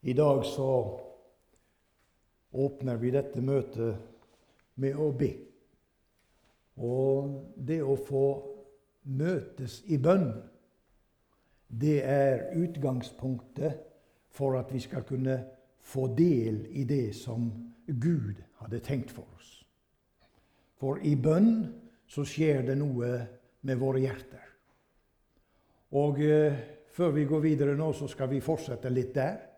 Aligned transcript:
I 0.00 0.12
dag 0.12 0.44
så 0.44 1.00
åpner 2.50 2.96
vi 2.96 3.10
dette 3.12 3.42
møtet 3.44 3.96
med 4.80 4.96
å 4.96 5.10
be. 5.12 5.28
Og 6.80 7.34
det 7.56 7.82
å 7.84 7.98
få 8.00 8.24
møtes 9.12 9.82
i 9.92 9.98
bønn, 10.00 10.30
det 11.68 11.98
er 12.00 12.46
utgangspunktet 12.56 13.84
for 14.32 14.56
at 14.56 14.72
vi 14.72 14.80
skal 14.80 15.04
kunne 15.04 15.36
få 15.84 16.06
del 16.16 16.64
i 16.72 16.86
det 16.88 17.12
som 17.18 17.50
Gud 17.84 18.40
hadde 18.62 18.80
tenkt 18.80 19.12
for 19.12 19.28
oss. 19.36 19.52
For 20.80 21.02
i 21.04 21.12
bønn 21.12 21.68
så 22.08 22.24
skjer 22.24 22.64
det 22.70 22.78
noe 22.80 23.12
med 23.68 23.78
våre 23.78 24.00
hjerter. 24.00 24.48
Og 26.00 26.22
eh, 26.24 26.56
før 26.88 27.12
vi 27.12 27.28
går 27.28 27.44
videre 27.44 27.76
nå, 27.76 27.92
så 27.92 28.08
skal 28.08 28.30
vi 28.32 28.40
fortsette 28.40 28.88
litt 28.88 29.12
der. 29.14 29.49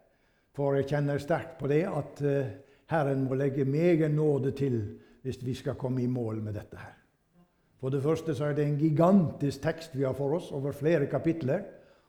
For 0.57 0.77
jeg 0.77 0.91
kjenner 0.91 1.21
sterkt 1.23 1.57
på 1.61 1.71
det 1.71 1.85
at 1.89 2.21
eh, 2.27 2.51
Herren 2.93 3.25
må 3.25 3.39
legge 3.41 3.65
meget 3.65 4.11
nåde 4.13 4.53
til 4.57 4.81
hvis 5.23 5.39
vi 5.45 5.55
skal 5.55 5.79
komme 5.81 6.03
i 6.03 6.11
mål 6.11 6.43
med 6.43 6.59
dette 6.59 6.77
her. 6.77 6.99
For 7.81 7.91
det 7.91 8.03
første 8.03 8.35
så 8.35 8.51
er 8.51 8.55
det 8.55 8.67
en 8.67 8.79
gigantisk 8.79 9.63
tekst 9.63 9.97
vi 9.97 10.05
har 10.05 10.15
for 10.15 10.37
oss, 10.37 10.53
over 10.53 10.73
flere 10.73 11.07
kapitler. 11.07 11.65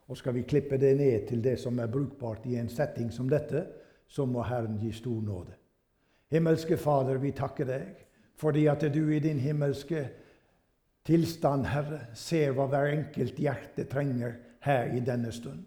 Og 0.08 0.18
skal 0.18 0.36
vi 0.36 0.44
klippe 0.44 0.78
det 0.78 0.98
ned 0.98 1.28
til 1.28 1.44
det 1.44 1.56
som 1.60 1.80
er 1.80 1.88
brukbart 1.88 2.46
i 2.46 2.58
en 2.60 2.70
setting 2.70 3.14
som 3.14 3.30
dette, 3.30 3.66
så 4.08 4.26
må 4.26 4.44
Herren 4.44 4.78
gi 4.82 4.92
stor 4.92 5.22
nåde. 5.22 5.56
Himmelske 6.32 6.78
Fader, 6.78 7.18
vi 7.18 7.32
takker 7.32 7.70
deg 7.70 8.02
fordi 8.36 8.66
at 8.68 8.82
du 8.94 9.12
i 9.14 9.20
din 9.22 9.38
himmelske 9.40 10.08
tilstand, 11.06 11.68
Herre, 11.70 12.00
ser 12.18 12.56
hva 12.58 12.66
hver 12.68 12.90
enkelt 12.92 13.38
hjerte 13.40 13.86
trenger 13.86 14.34
her 14.66 14.90
i 14.98 15.00
denne 15.06 15.32
stund. 15.32 15.62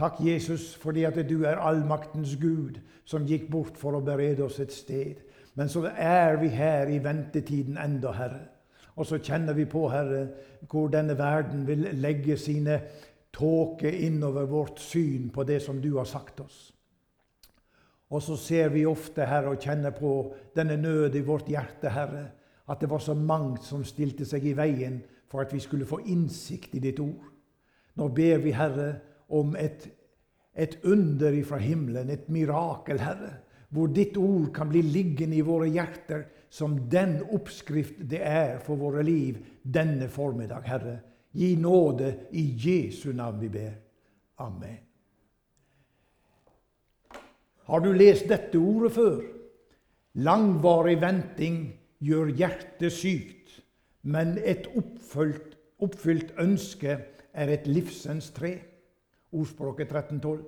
Takk, 0.00 0.16
Jesus, 0.24 0.74
fordi 0.80 1.02
at 1.04 1.18
du 1.28 1.42
er 1.44 1.60
allmaktens 1.60 2.32
Gud, 2.40 2.78
som 3.04 3.26
gikk 3.28 3.50
bort 3.52 3.76
for 3.76 3.98
å 3.98 4.00
berede 4.00 4.46
oss 4.46 4.56
et 4.62 4.72
sted. 4.72 5.18
Men 5.58 5.68
så 5.68 5.82
er 5.92 6.38
vi 6.40 6.48
her 6.54 6.88
i 6.88 7.02
ventetiden 7.04 7.76
enda, 7.76 8.14
Herre. 8.16 8.46
Og 8.96 9.04
så 9.06 9.18
kjenner 9.20 9.52
vi 9.52 9.66
på, 9.68 9.82
Herre, 9.92 10.22
hvor 10.70 10.88
denne 10.88 11.18
verden 11.18 11.66
vil 11.68 11.84
legge 12.00 12.38
sine 12.40 12.78
tåker 13.32 13.92
innover 14.06 14.48
vårt 14.48 14.80
syn 14.80 15.28
på 15.34 15.44
det 15.44 15.60
som 15.66 15.82
du 15.84 15.90
har 15.98 16.08
sagt 16.08 16.40
oss. 16.40 16.70
Og 18.10 18.24
så 18.24 18.38
ser 18.40 18.72
vi 18.72 18.86
ofte, 18.88 19.28
Herre, 19.28 19.52
og 19.52 19.60
kjenner 19.60 19.92
på 19.92 20.14
denne 20.56 20.80
nød 20.80 21.20
i 21.20 21.24
vårt 21.28 21.52
hjerte, 21.52 21.92
Herre, 21.92 22.24
at 22.72 22.80
det 22.80 22.88
var 22.88 23.04
så 23.04 23.14
mangt 23.14 23.68
som 23.68 23.84
stilte 23.84 24.24
seg 24.24 24.48
i 24.48 24.56
veien 24.56 25.02
for 25.28 25.44
at 25.44 25.52
vi 25.52 25.60
skulle 25.60 25.86
få 25.86 26.00
innsikt 26.08 26.74
i 26.74 26.82
ditt 26.88 27.04
ord. 27.04 27.28
Nå 28.00 28.08
ber 28.16 28.40
vi, 28.40 28.56
Herre, 28.56 28.94
om 29.30 29.54
et, 29.58 29.86
et 30.54 30.76
under 30.84 31.34
ifra 31.36 31.60
himmelen, 31.62 32.10
et 32.10 32.28
mirakel, 32.28 33.00
Herre, 33.02 33.36
hvor 33.70 33.90
ditt 33.94 34.16
ord 34.18 34.50
kan 34.54 34.70
bli 34.70 34.82
liggende 34.82 35.38
i 35.38 35.46
våre 35.46 35.68
hjerter 35.70 36.26
som 36.50 36.74
den 36.90 37.20
oppskrift 37.30 38.00
det 38.10 38.22
er 38.26 38.58
for 38.64 38.80
våre 38.80 39.04
liv 39.06 39.38
denne 39.62 40.08
formiddag, 40.10 40.66
Herre. 40.66 40.96
Gi 41.30 41.54
nåde 41.56 42.10
i 42.34 42.48
Jesu 42.58 43.12
navn 43.14 43.38
vi 43.40 43.48
ber. 43.54 43.74
Amen. 44.42 44.80
Har 47.70 47.80
du 47.84 47.92
lest 47.94 48.26
dette 48.26 48.58
ordet 48.58 48.90
før? 48.96 49.20
Langvarig 50.18 50.96
venting 50.98 51.60
gjør 52.02 52.32
hjertet 52.34 52.90
sykt, 52.90 53.60
men 54.02 54.34
et 54.42 54.66
oppfylt, 54.74 55.54
oppfylt 55.78 56.32
ønske 56.42 56.96
er 57.30 57.52
et 57.54 57.68
livsens 57.70 58.32
tre. 58.34 58.56
Ordspråket 59.32 59.92
1312. 59.92 60.42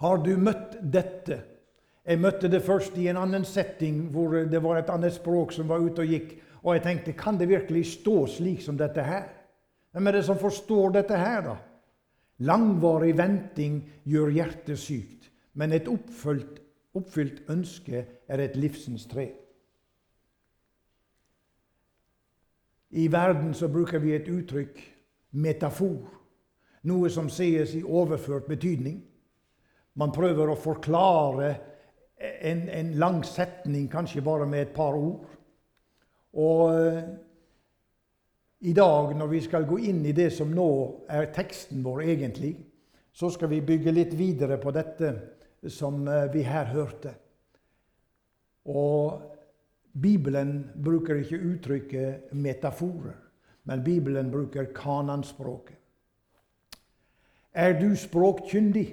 Har 0.00 0.20
du 0.24 0.36
møtt 0.36 0.78
dette? 0.80 1.40
Jeg 2.04 2.20
møtte 2.20 2.48
det 2.48 2.62
først 2.64 2.96
i 2.98 3.08
en 3.12 3.20
annen 3.20 3.44
setting 3.44 4.06
hvor 4.12 4.32
det 4.48 4.62
var 4.64 4.80
et 4.80 4.92
annet 4.92 5.14
språk 5.14 5.52
som 5.52 5.68
var 5.68 5.82
ute 5.84 6.04
og 6.04 6.12
gikk. 6.14 6.38
Og 6.60 6.74
jeg 6.74 6.84
tenkte, 6.84 7.16
kan 7.16 7.38
det 7.40 7.48
virkelig 7.48 7.86
stå 7.94 8.24
slik 8.28 8.62
som 8.64 8.78
dette 8.80 9.04
her? 9.04 9.28
Hvem 9.92 10.06
er 10.06 10.18
det 10.18 10.24
som 10.26 10.38
forstår 10.38 10.94
dette 10.94 11.16
her, 11.16 11.42
da? 11.44 11.56
Langvarig 12.46 13.12
venting 13.18 13.82
gjør 14.08 14.30
hjertet 14.32 14.80
sykt, 14.80 15.28
men 15.52 15.74
et 15.76 15.88
oppfylt, 15.92 16.60
oppfylt 16.96 17.42
ønske 17.52 18.04
er 18.28 18.40
et 18.40 18.56
livsens 18.56 19.04
tre. 19.10 19.26
I 22.90 23.06
verden 23.12 23.52
så 23.54 23.68
bruker 23.68 24.00
vi 24.02 24.14
et 24.16 24.28
uttrykk 24.28 24.80
metafor. 25.30 26.19
Noe 26.88 27.10
som 27.12 27.28
sies 27.28 27.74
i 27.76 27.82
overført 27.84 28.46
betydning. 28.48 29.00
Man 30.00 30.12
prøver 30.14 30.48
å 30.48 30.58
forklare 30.58 31.50
en, 32.20 32.68
en, 32.68 32.92
lang 33.00 33.20
setning 33.26 33.88
kanskje 33.90 34.22
bare 34.24 34.46
med 34.48 34.68
et 34.68 34.72
par 34.76 34.96
ord. 34.96 35.26
Og 36.40 36.62
uh, 36.72 37.02
i 38.60 38.72
dag, 38.76 39.14
når 39.16 39.28
vi 39.32 39.40
skal 39.44 39.66
gå 39.68 39.80
inn 39.90 40.04
i 40.06 40.14
det 40.16 40.30
som 40.36 40.52
nå 40.54 40.70
er 41.10 41.32
teksten 41.34 41.82
vår 41.84 42.04
egentlig, 42.06 42.54
så 43.12 43.30
skal 43.32 43.50
vi 43.50 43.64
bygge 43.66 43.92
litt 43.92 44.14
videre 44.16 44.60
på 44.60 44.72
dette 44.72 45.12
som 45.68 46.04
uh, 46.08 46.28
vi 46.32 46.44
her 46.46 46.70
hørte. 46.72 47.12
Og 48.70 49.20
Bibelen 50.00 50.70
bruker 50.76 51.18
ikke 51.18 51.40
uttrykket 51.50 52.32
metaforer, 52.36 53.16
men 53.66 53.84
Bibelen 53.84 54.30
bruker 54.30 54.70
kananspråket. 54.76 55.76
Er 57.60 57.76
du 57.76 57.90
språkkyndig? 57.98 58.86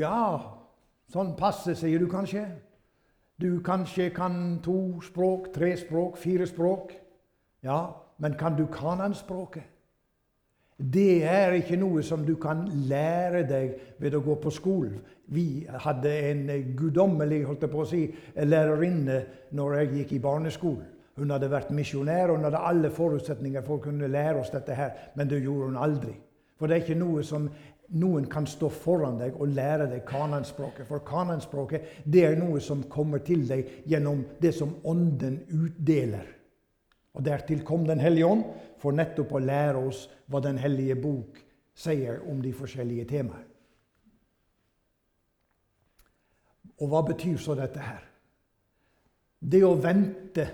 Ja, 0.00 0.18
Sånn 1.12 1.34
passe, 1.36 1.74
sier 1.76 2.00
du 2.00 2.08
kanskje. 2.08 2.46
Du 3.42 3.60
kanskje 3.64 4.08
kan 4.16 4.62
to 4.64 5.02
språk, 5.04 5.50
tre 5.52 5.74
språk, 5.76 6.16
fire 6.20 6.46
språk. 6.48 6.94
Ja, 7.66 7.92
men 8.22 8.36
kan 8.40 8.56
du 8.56 8.64
kananspråket? 8.72 9.68
Det 10.82 11.22
er 11.28 11.52
ikke 11.58 11.76
noe 11.78 12.02
som 12.02 12.24
du 12.26 12.32
kan 12.40 12.64
lære 12.88 13.42
deg 13.46 13.74
ved 14.00 14.16
å 14.16 14.22
gå 14.24 14.38
på 14.40 14.50
skolen. 14.50 14.96
Vi 15.30 15.66
hadde 15.68 16.14
en 16.30 16.48
guddommelig 16.78 17.42
holdt 17.46 17.66
jeg 17.66 17.74
på 17.74 17.84
å 17.84 17.90
si, 17.92 18.02
lærerinne 18.34 19.20
når 19.54 19.76
jeg 19.78 19.92
gikk 19.98 20.16
i 20.16 20.24
barneskolen. 20.24 20.88
Hun 21.20 21.30
hadde 21.30 21.52
vært 21.52 21.70
misjonær 21.76 22.32
og 22.32 22.40
hun 22.40 22.48
hadde 22.48 22.66
alle 22.72 22.90
forutsetninger 22.90 23.62
for 23.66 23.78
å 23.78 23.84
kunne 23.84 24.08
lære 24.10 24.40
oss 24.40 24.50
dette 24.50 24.74
her, 24.74 24.96
men 25.14 25.28
det 25.28 25.44
gjorde 25.44 25.68
hun 25.68 25.82
aldri. 25.84 26.16
For 26.62 26.70
det 26.70 26.76
er 26.76 26.84
ikke 26.84 26.94
noe 26.94 27.24
som 27.26 27.48
noen 27.98 28.28
kan 28.30 28.44
stå 28.46 28.68
foran 28.70 29.16
deg 29.18 29.34
og 29.34 29.50
lære 29.50 29.88
deg 29.90 30.04
kananspråket. 30.06 30.86
For 30.86 31.02
kananspråket 31.02 32.04
det 32.06 32.22
er 32.22 32.38
noe 32.38 32.62
som 32.62 32.84
kommer 32.86 33.24
til 33.26 33.42
deg 33.48 33.82
gjennom 33.90 34.20
det 34.38 34.52
som 34.54 34.76
Ånden 34.86 35.40
utdeler. 35.50 36.28
Og 37.18 37.26
Dertil 37.26 37.66
kom 37.66 37.82
Den 37.90 37.98
hellige 37.98 38.30
ånd 38.30 38.46
for 38.78 38.94
nettopp 38.94 39.34
å 39.34 39.42
lære 39.42 39.82
oss 39.90 40.06
hva 40.30 40.38
Den 40.38 40.62
hellige 40.62 41.00
bok 41.02 41.42
sier 41.74 42.22
om 42.30 42.38
de 42.46 42.54
forskjellige 42.54 43.10
temaer. 43.10 43.44
Og 46.78 46.94
hva 46.94 47.02
betyr 47.10 47.42
så 47.42 47.58
dette 47.58 47.82
her? 47.82 48.06
Det 49.42 49.66
å 49.66 49.74
vente 49.74 50.46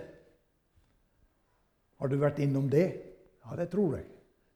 Har 2.00 2.08
du 2.08 2.16
vært 2.16 2.40
innom 2.40 2.72
det? 2.72 2.94
Ja, 3.44 3.60
det 3.60 3.68
tror 3.68 4.00
jeg. 4.00 4.14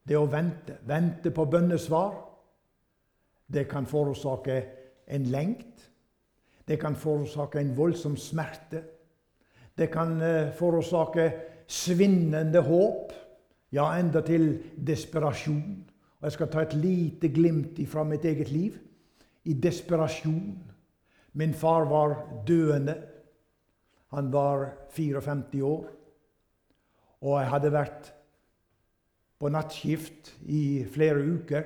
Det 0.08 0.18
å 0.18 0.26
vente. 0.26 0.78
Vente 0.86 1.30
på 1.30 1.46
bønnesvar. 1.46 2.14
Det 3.46 3.66
kan 3.70 3.86
forårsake 3.86 4.56
en 5.06 5.28
lengt. 5.30 5.88
Det 6.68 6.78
kan 6.80 6.96
forårsake 6.96 7.60
en 7.60 7.74
voldsom 7.76 8.16
smerte. 8.16 8.82
Det 9.78 9.88
kan 9.92 10.20
eh, 10.22 10.52
forårsake 10.56 11.30
svinnende 11.66 12.60
håp, 12.60 13.12
ja, 13.72 13.86
endatil 13.96 14.58
desperasjon. 14.76 15.84
Og 16.20 16.28
Jeg 16.28 16.32
skal 16.36 16.50
ta 16.52 16.62
et 16.62 16.74
lite 16.76 17.28
glimt 17.32 17.80
fra 17.88 18.04
mitt 18.04 18.24
eget 18.24 18.50
liv. 18.52 18.76
I 19.44 19.54
desperasjon. 19.54 20.58
Min 21.32 21.54
far 21.54 21.88
var 21.90 22.16
døende. 22.46 22.94
Han 24.12 24.32
var 24.32 24.68
54 24.90 25.62
år. 25.64 25.86
Og 27.22 27.40
jeg 27.40 27.48
hadde 27.48 27.72
vært 27.72 28.12
på 29.42 29.50
nattskift 29.50 30.36
i 30.46 30.84
flere 30.86 31.18
uker 31.18 31.64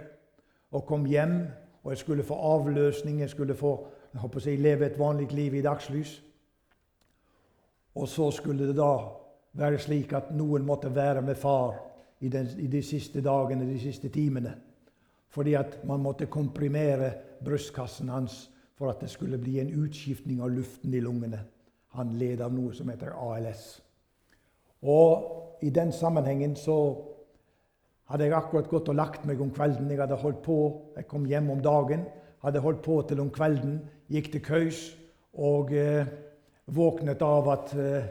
og 0.73 0.87
kom 0.89 1.05
hjem 1.05 1.43
og 1.85 1.93
jeg 1.93 2.01
skulle 2.01 2.25
få 2.25 2.35
avløsning, 2.35 3.21
jeg 3.21 3.31
skulle 3.31 3.55
få 3.55 3.77
jeg 4.13 4.21
håper 4.23 4.41
å 4.41 4.43
si, 4.47 4.55
leve 4.57 4.87
et 4.87 4.97
vanlig 4.97 5.29
liv 5.37 5.55
i 5.59 5.61
dagslys. 5.61 6.15
Og 8.01 8.09
så 8.09 8.31
skulle 8.33 8.65
det 8.65 8.79
da 8.79 8.95
være 9.61 9.79
slik 9.79 10.15
at 10.17 10.31
noen 10.33 10.65
måtte 10.65 10.89
være 10.95 11.21
med 11.23 11.37
far 11.37 11.75
i, 12.25 12.31
den, 12.33 12.49
i 12.57 12.67
de 12.73 12.81
siste 12.83 13.21
dagene, 13.21 13.69
de 13.69 13.77
siste 13.81 14.09
timene. 14.09 14.55
Fordi 15.29 15.53
at 15.61 15.77
man 15.85 16.01
måtte 16.01 16.31
komprimere 16.33 17.11
brystkassen 17.45 18.09
hans 18.09 18.47
for 18.77 18.89
at 18.89 19.05
det 19.05 19.11
skulle 19.13 19.39
bli 19.39 19.59
en 19.61 19.75
utskiftning 19.85 20.41
av 20.41 20.55
luften 20.57 20.97
i 20.97 21.05
lungene. 21.05 21.43
Han 22.01 22.17
led 22.17 22.41
av 22.41 22.57
noe 22.57 22.73
som 22.75 22.89
heter 22.89 23.13
ALS. 23.13 23.69
Og 24.81 25.61
i 25.63 25.71
den 25.71 25.93
sammenhengen 25.93 26.57
så 26.57 26.79
hadde 28.11 28.29
jeg 28.29 28.37
akkurat 28.37 28.69
gått 28.71 28.91
og 28.93 28.99
lagt 28.99 29.25
meg 29.27 29.41
om 29.43 29.51
kvelden. 29.55 29.91
Jeg 29.91 30.01
hadde 30.03 30.19
holdt 30.21 30.43
på, 30.45 30.59
jeg 30.97 31.09
kom 31.11 31.27
hjem 31.27 31.51
om 31.55 31.63
dagen, 31.63 32.07
hadde 32.45 32.63
holdt 32.63 32.85
på 32.85 33.01
til 33.09 33.23
om 33.25 33.33
kvelden, 33.35 33.81
gikk 34.13 34.31
til 34.35 34.45
køys 34.47 34.85
og 35.43 35.73
eh, 35.75 36.07
våknet 36.73 37.23
av 37.23 37.51
at 37.53 37.75
eh, 37.75 38.07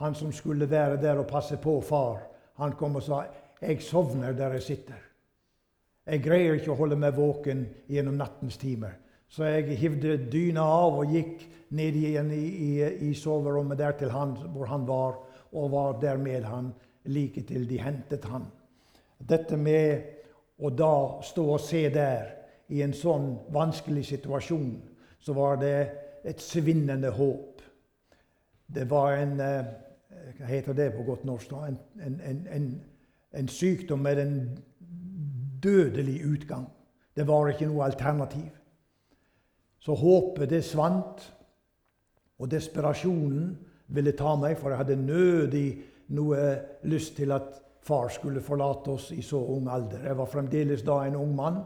han 0.00 0.14
som 0.14 0.32
skulle 0.32 0.68
være 0.70 1.00
der 1.02 1.18
og 1.18 1.28
passe 1.30 1.58
på 1.60 1.80
far, 1.84 2.22
han 2.60 2.72
kom 2.78 2.96
og 2.96 3.02
sa 3.02 3.24
'Jeg 3.60 3.82
sovner 3.82 4.32
der 4.32 4.52
jeg 4.52 4.62
sitter'. 4.62 5.04
Jeg 6.06 6.22
greier 6.22 6.54
ikke 6.54 6.70
å 6.70 6.78
holde 6.78 6.96
meg 6.96 7.16
våken 7.16 7.66
gjennom 7.88 8.14
nattens 8.14 8.56
timer. 8.56 8.92
Så 9.28 9.44
jeg 9.44 9.78
hivde 9.78 10.30
dyna 10.30 10.62
av 10.62 10.98
og 11.00 11.10
gikk 11.10 11.42
ned 11.70 11.96
igjen 11.96 12.30
i, 12.30 12.44
i, 12.46 12.70
i 13.10 13.14
soverommet 13.14 13.78
der 13.78 13.96
til 13.98 14.10
han, 14.10 14.36
hvor 14.54 14.66
han 14.66 14.86
var, 14.86 15.18
og 15.52 15.70
var 15.72 15.98
der 16.00 16.16
med 16.16 16.44
han 16.44 16.72
like 17.04 17.42
til 17.48 17.66
de 17.68 17.80
hentet 17.80 18.24
han. 18.24 18.46
Dette 19.18 19.56
med 19.56 20.12
å 20.58 20.70
da 20.70 21.22
stå 21.24 21.44
og 21.54 21.60
se 21.60 21.86
der 21.92 22.32
i 22.72 22.82
en 22.82 22.94
sånn 22.96 23.32
vanskelig 23.54 24.06
situasjon, 24.10 24.76
så 25.20 25.34
var 25.36 25.60
det 25.60 25.76
et 26.26 26.42
svinnende 26.42 27.10
håp. 27.14 27.62
Det 28.66 28.86
var 28.90 29.16
en 29.20 29.40
eh, 29.40 29.74
Hva 30.36 30.46
heter 30.48 30.74
det 30.74 30.88
på 30.96 31.04
godt 31.06 31.24
norsk? 31.24 31.52
En, 31.52 31.76
en, 32.02 32.40
en, 32.50 32.64
en 33.38 33.48
sykdom 33.48 34.00
med 34.02 34.18
en 34.18 34.34
dødelig 35.62 36.16
utgang. 36.26 36.66
Det 37.16 37.26
var 37.28 37.52
ikke 37.52 37.68
noe 37.70 37.84
alternativ. 37.86 38.50
Så 39.78 39.94
håpet 39.94 40.50
det 40.50 40.64
svant, 40.66 41.22
og 42.38 42.50
desperasjonen 42.50 43.54
ville 43.94 44.16
ta 44.18 44.34
meg, 44.36 44.58
for 44.58 44.72
jeg 44.72 44.82
hadde 44.82 44.98
nødig 44.98 45.68
noe 46.16 46.40
lyst 46.90 47.14
til 47.16 47.32
at 47.36 47.62
far 47.86 48.10
skulle 48.10 48.42
forlate 48.42 48.94
oss 48.96 49.10
i 49.14 49.22
så 49.22 49.38
ung 49.54 49.68
alder. 49.70 50.08
Jeg 50.08 50.18
var 50.18 50.30
fremdeles 50.30 50.82
da 50.86 51.00
en 51.04 51.18
ung 51.20 51.34
mann 51.36 51.60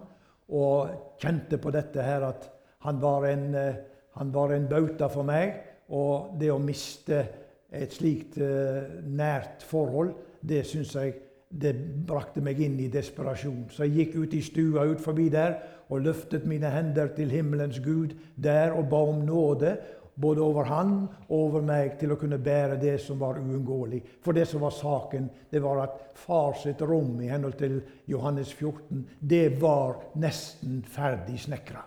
og 0.51 1.17
kjente 1.23 1.61
på 1.63 1.73
dette 1.73 2.05
her 2.05 2.27
at 2.29 2.49
han 2.85 3.01
var 3.01 3.27
en, 3.29 3.55
eh, 3.55 3.81
han 4.17 4.33
var 4.35 4.53
en 4.53 4.69
bauta 4.69 5.09
for 5.09 5.27
meg. 5.27 5.55
Og 5.91 6.37
det 6.39 6.53
å 6.53 6.61
miste 6.63 7.25
et 7.71 7.93
slikt 7.95 8.37
uh, 8.39 9.01
nært 9.07 9.65
forhold, 9.67 10.13
det 10.43 10.63
syns 10.67 10.95
jeg 10.95 11.17
det 11.51 11.73
brakte 12.07 12.43
meg 12.43 12.61
inn 12.63 12.77
i 12.79 12.89
desperasjon. 12.91 13.65
Så 13.75 13.89
jeg 13.89 13.97
gikk 13.97 14.17
ut 14.23 14.35
i 14.39 14.43
stua 14.43 14.85
ut 14.87 15.03
forbi 15.03 15.27
der 15.35 15.57
og 15.91 16.05
løftet 16.05 16.47
mine 16.47 16.71
hender 16.71 17.11
til 17.17 17.33
himmelens 17.35 17.81
Gud 17.83 18.15
der 18.39 18.77
og 18.77 18.87
ba 18.93 19.01
om 19.11 19.25
nåde 19.27 19.75
både 20.15 20.43
over 20.43 20.67
han 20.69 20.95
og 21.29 21.37
over 21.37 21.63
meg 21.65 21.95
til 22.01 22.13
å 22.15 22.19
kunne 22.21 22.41
bære 22.43 22.79
det 22.81 22.97
som 23.03 23.21
var 23.21 23.39
uunngåelig. 23.41 24.01
For 24.25 24.37
det 24.37 24.47
som 24.49 24.65
var 24.65 24.75
saken, 24.75 25.29
det 25.51 25.63
var 25.63 25.85
at 25.85 26.01
far 26.19 26.57
sitt 26.61 26.83
rom 26.83 27.21
i 27.23 27.31
henhold 27.31 27.57
til 27.61 27.81
Johannes 28.11 28.53
14, 28.53 29.07
det 29.21 29.61
var 29.61 30.01
nesten 30.21 30.83
ferdig 30.89 31.39
snekra. 31.47 31.85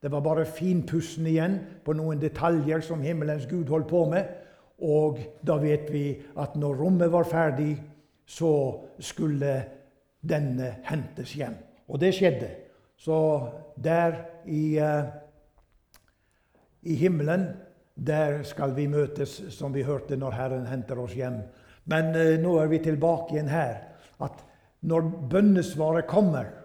Det 0.00 0.08
var 0.12 0.24
bare 0.24 0.48
finpussen 0.48 1.26
igjen 1.28 1.58
på 1.84 1.92
noen 1.96 2.20
detaljer 2.20 2.80
som 2.84 3.02
himmelens 3.04 3.44
Gud 3.50 3.68
holdt 3.68 3.90
på 3.90 4.06
med. 4.12 4.28
Og 4.80 5.18
da 5.44 5.58
vet 5.60 5.90
vi 5.92 6.04
at 6.40 6.56
når 6.56 6.78
rommet 6.80 7.12
var 7.12 7.28
ferdig, 7.28 7.74
så 8.24 8.80
skulle 9.02 9.58
denne 10.24 10.76
hentes 10.86 11.34
hjem. 11.36 11.56
Og 11.90 12.00
det 12.00 12.14
skjedde. 12.16 12.48
Så 13.00 13.16
der 13.76 14.16
i, 14.46 14.78
uh, 14.80 15.08
i 16.82 16.94
himmelen 16.94 17.48
der 17.94 18.42
skal 18.48 18.72
vi 18.76 18.86
møtes, 18.88 19.34
som 19.52 19.74
vi 19.74 19.84
hørte 19.84 20.16
når 20.16 20.36
Herren 20.36 20.68
henter 20.70 21.00
oss 21.02 21.12
hjem. 21.16 21.42
Men 21.90 22.14
eh, 22.16 22.38
nå 22.40 22.56
er 22.60 22.70
vi 22.70 22.80
tilbake 22.84 23.34
igjen 23.34 23.50
her. 23.52 23.82
At 24.20 24.40
når 24.80 25.10
bønnesvaret 25.32 26.08
kommer 26.08 26.56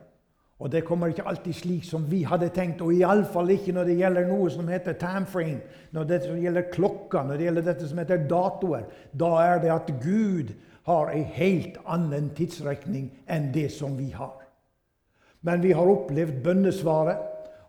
Og 0.55 0.71
det 0.71 0.85
kommer 0.87 1.11
ikke 1.11 1.25
alltid 1.27 1.53
slik 1.53 1.83
som 1.83 2.05
vi 2.07 2.21
hadde 2.23 2.47
tenkt, 2.55 2.79
og 2.79 2.93
iallfall 2.95 3.49
ikke 3.51 3.73
når 3.75 3.89
det 3.89 3.97
gjelder 3.99 4.29
noe 4.29 4.47
som 4.53 4.69
heter 4.71 4.95
time 4.95 5.27
frame, 5.27 5.57
når 5.91 6.05
det 6.07 6.19
gjelder 6.29 6.69
klokka, 6.71 7.25
når 7.27 7.35
det 7.35 7.47
gjelder 7.49 7.65
dette 7.65 7.89
som 7.89 7.99
heter 7.99 8.23
datoer. 8.29 8.85
Da 9.11 9.31
er 9.43 9.59
det 9.59 9.73
at 9.73 9.91
Gud 9.99 10.53
har 10.87 11.11
en 11.11 11.27
helt 11.35 11.75
annen 11.83 12.29
tidsrekning 12.37 13.09
enn 13.27 13.51
det 13.51 13.67
som 13.75 13.97
vi 13.99 14.13
har. 14.15 14.45
Men 15.43 15.59
vi 15.61 15.75
har 15.75 15.91
opplevd 15.91 16.39
bønnesvaret, 16.45 17.19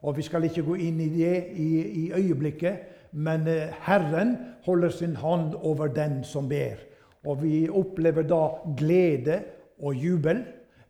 og 0.07 0.15
vi 0.17 0.23
skal 0.23 0.47
ikke 0.47 0.63
gå 0.63 0.77
inn 0.87 1.01
i 1.03 1.09
det 1.11 1.35
i, 1.59 1.71
i 1.83 2.05
øyeblikket. 2.15 2.93
Men 3.13 3.49
eh, 3.51 3.73
Herren 3.87 4.37
holder 4.67 4.93
sin 4.95 5.17
hånd 5.19 5.57
over 5.59 5.91
den 5.91 6.21
som 6.25 6.49
ber. 6.49 6.79
Og 7.27 7.43
vi 7.43 7.67
opplever 7.69 8.27
da 8.27 8.43
glede 8.79 9.41
og 9.83 9.99
jubel. 9.99 10.45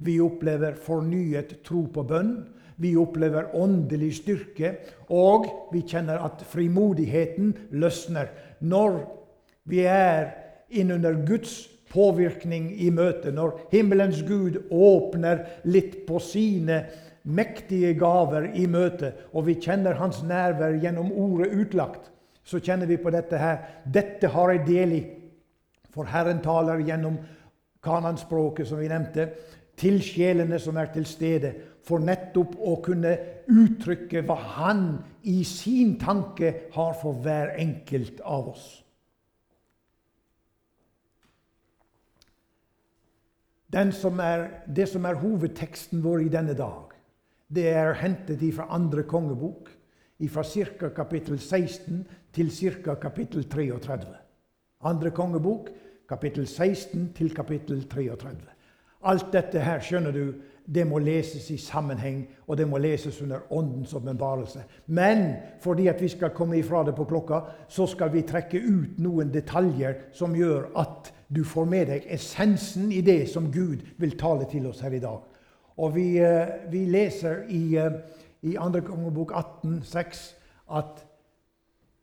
Vi 0.04 0.18
opplever 0.20 0.76
fornyet 0.76 1.62
tro 1.64 1.86
på 1.92 2.04
bønn. 2.04 2.34
Vi 2.76 2.92
opplever 3.00 3.54
åndelig 3.56 4.18
styrke, 4.18 4.74
og 5.08 5.46
vi 5.72 5.80
kjenner 5.88 6.20
at 6.26 6.42
frimodigheten 6.44 7.54
løsner. 7.72 8.28
Når 8.60 8.98
vi 9.64 9.80
er 9.88 10.34
innunder 10.68 11.16
Guds 11.24 11.70
påvirkning 11.88 12.68
i 12.76 12.90
møtet, 12.92 13.32
når 13.34 13.62
himmelens 13.72 14.20
Gud 14.28 14.60
åpner 14.70 15.46
litt 15.64 16.02
på 16.04 16.20
sine 16.20 16.82
mektige 17.26 17.94
gaver 17.98 18.52
i 18.54 18.66
møte, 18.70 19.12
og 19.34 19.48
vi 19.48 19.58
kjenner 19.60 19.98
hans 19.98 20.22
nærvær 20.22 20.78
gjennom 20.82 21.10
ordet 21.12 21.52
utlagt, 21.58 22.10
så 22.46 22.60
kjenner 22.62 22.86
vi 22.86 22.98
på 23.02 23.10
dette 23.10 23.38
her. 23.38 23.58
Dette 23.82 24.30
har 24.30 24.52
jeg 24.54 24.66
del 24.68 24.92
i. 24.94 25.02
For 25.90 26.06
Herren 26.06 26.38
taler 26.44 26.84
gjennom 26.86 27.18
kananspråket, 27.82 28.68
som 28.68 28.78
vi 28.78 28.90
nevnte, 28.90 29.30
til 29.76 29.98
sjelene 30.04 30.58
som 30.62 30.78
er 30.80 30.92
til 30.94 31.06
stede, 31.08 31.52
for 31.86 32.02
nettopp 32.02 32.56
å 32.58 32.78
kunne 32.82 33.12
uttrykke 33.46 34.24
hva 34.26 34.36
Han 34.56 34.86
i 35.26 35.42
sin 35.46 35.96
tanke 36.00 36.70
har 36.74 36.96
for 37.00 37.18
hver 37.22 37.54
enkelt 37.62 38.22
av 38.24 38.50
oss. 38.54 38.66
Som 43.92 44.22
er, 44.24 44.46
det 44.66 44.86
som 44.88 45.04
er 45.04 45.18
hovedteksten 45.20 46.00
vår 46.00 46.24
i 46.24 46.32
denne 46.32 46.54
dag, 46.56 46.95
det 47.48 47.68
er 47.70 47.94
hentet 48.00 48.42
fra 48.54 48.68
andre 48.74 49.02
kongebok, 49.06 49.70
fra 50.32 50.42
ca. 50.42 50.88
kapittel 50.88 51.38
16 51.38 52.06
til 52.32 52.50
ca. 52.50 52.94
kapittel 52.94 53.44
33. 53.44 54.06
Andre 54.84 55.10
kongebok, 55.10 55.68
kapittel 56.08 56.46
16 56.46 57.12
til 57.14 57.34
kapittel 57.34 57.88
33. 57.88 58.36
Alt 59.06 59.32
dette 59.32 59.60
her, 59.60 59.80
skjønner 59.80 60.12
du, 60.12 60.34
det 60.66 60.82
må 60.86 60.98
leses 60.98 61.46
i 61.54 61.56
sammenheng, 61.62 62.24
og 62.46 62.56
det 62.58 62.66
må 62.66 62.78
leses 62.82 63.20
under 63.22 63.44
Åndens 63.54 63.94
åpenbarelse. 63.94 64.64
Men 64.86 65.36
fordi 65.62 65.86
at 65.86 66.02
vi 66.02 66.08
skal 66.08 66.34
komme 66.34 66.58
ifra 66.58 66.82
det 66.84 66.96
på 66.96 67.04
klokka, 67.04 67.40
så 67.68 67.86
skal 67.86 68.10
vi 68.12 68.24
trekke 68.26 68.58
ut 68.58 68.98
noen 68.98 69.30
detaljer 69.30 70.08
som 70.12 70.34
gjør 70.34 70.72
at 70.82 71.12
du 71.28 71.44
får 71.44 71.70
med 71.70 71.86
deg 71.90 72.10
essensen 72.10 72.90
i 72.92 73.00
det 73.02 73.28
som 73.30 73.46
Gud 73.52 73.84
vil 73.98 74.18
tale 74.18 74.46
til 74.50 74.66
oss 74.66 74.82
her 74.82 74.94
i 74.94 75.02
dag. 75.02 75.22
Og 75.76 75.94
vi, 75.94 76.18
eh, 76.18 76.70
vi 76.70 76.86
leser 76.88 77.44
i 77.48 77.76
eh, 77.76 78.00
i 78.46 78.54
2. 78.56 78.80
kongebok 78.86 79.32
18, 79.34 79.82
6, 79.82 80.36
at 80.70 81.06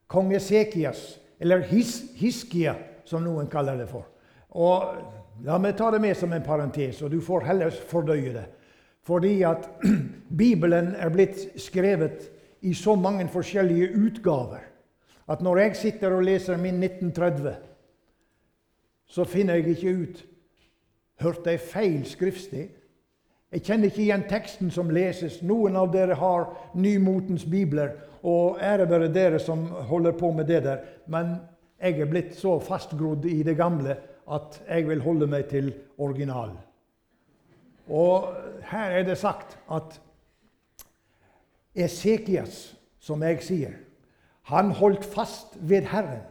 kong 0.07 0.33
Esekias, 0.35 1.19
eller 1.39 1.61
His, 1.61 2.01
Hiskia, 2.15 2.75
som 3.05 3.23
noen 3.23 3.47
kaller 3.47 3.77
det 3.79 3.89
for 3.91 4.09
og 4.53 4.95
La 5.41 5.57
meg 5.57 5.73
ta 5.73 5.87
det 5.91 5.97
med 5.97 6.13
som 6.13 6.29
en 6.35 6.43
parentes, 6.45 6.99
og 7.01 7.09
du 7.11 7.17
får 7.23 7.47
heller 7.47 7.73
fordøye 7.89 8.35
det. 8.35 8.43
Fordi 9.01 9.41
at 9.49 9.65
Bibelen 10.43 10.91
er 10.93 11.09
blitt 11.09 11.39
skrevet 11.59 12.27
i 12.61 12.73
så 12.77 12.93
mange 12.95 13.25
forskjellige 13.27 13.89
utgaver 13.97 14.69
at 15.27 15.41
når 15.41 15.57
jeg 15.57 15.75
sitter 15.79 16.13
og 16.13 16.25
leser 16.27 16.59
min 16.59 16.83
1930, 16.83 17.55
så 19.07 19.25
finner 19.25 19.57
jeg 19.57 19.73
ikke 19.73 19.97
ut 20.03 20.23
Hørte 21.23 21.53
jeg 21.53 21.59
feil 21.61 22.05
skriftsted? 22.09 22.69
Jeg 23.53 23.61
kjenner 23.67 23.91
ikke 23.91 24.01
igjen 24.01 24.23
teksten 24.25 24.71
som 24.73 24.89
leses. 24.89 25.37
Noen 25.45 25.75
av 25.77 25.91
dere 25.93 26.15
har 26.17 26.47
nymotens 26.73 27.45
bibler, 27.45 27.91
og 28.25 28.57
ære 28.63 28.87
være 28.89 29.11
dere 29.13 29.39
som 29.39 29.67
holder 29.89 30.15
på 30.17 30.31
med 30.33 30.49
det 30.49 30.63
der. 30.65 30.81
Men 31.05 31.35
jeg 31.77 32.01
er 32.01 32.09
blitt 32.09 32.33
så 32.39 32.55
fastgrodd 32.63 33.27
i 33.29 33.43
det 33.45 33.57
gamle 33.59 33.97
at 34.31 34.57
jeg 34.65 34.87
vil 34.87 35.03
holde 35.03 35.27
meg 35.29 35.45
til 35.51 35.69
originalen. 36.01 36.57
Og 37.91 38.31
her 38.71 38.97
er 38.97 39.05
det 39.05 39.19
sagt 39.21 39.57
at 39.69 39.99
Esekias, 41.75 42.73
som 42.99 43.21
jeg 43.21 43.43
sier, 43.43 43.77
han 44.49 44.71
holdt 44.71 45.05
fast 45.05 45.57
ved 45.59 45.91
Herren. 45.91 46.23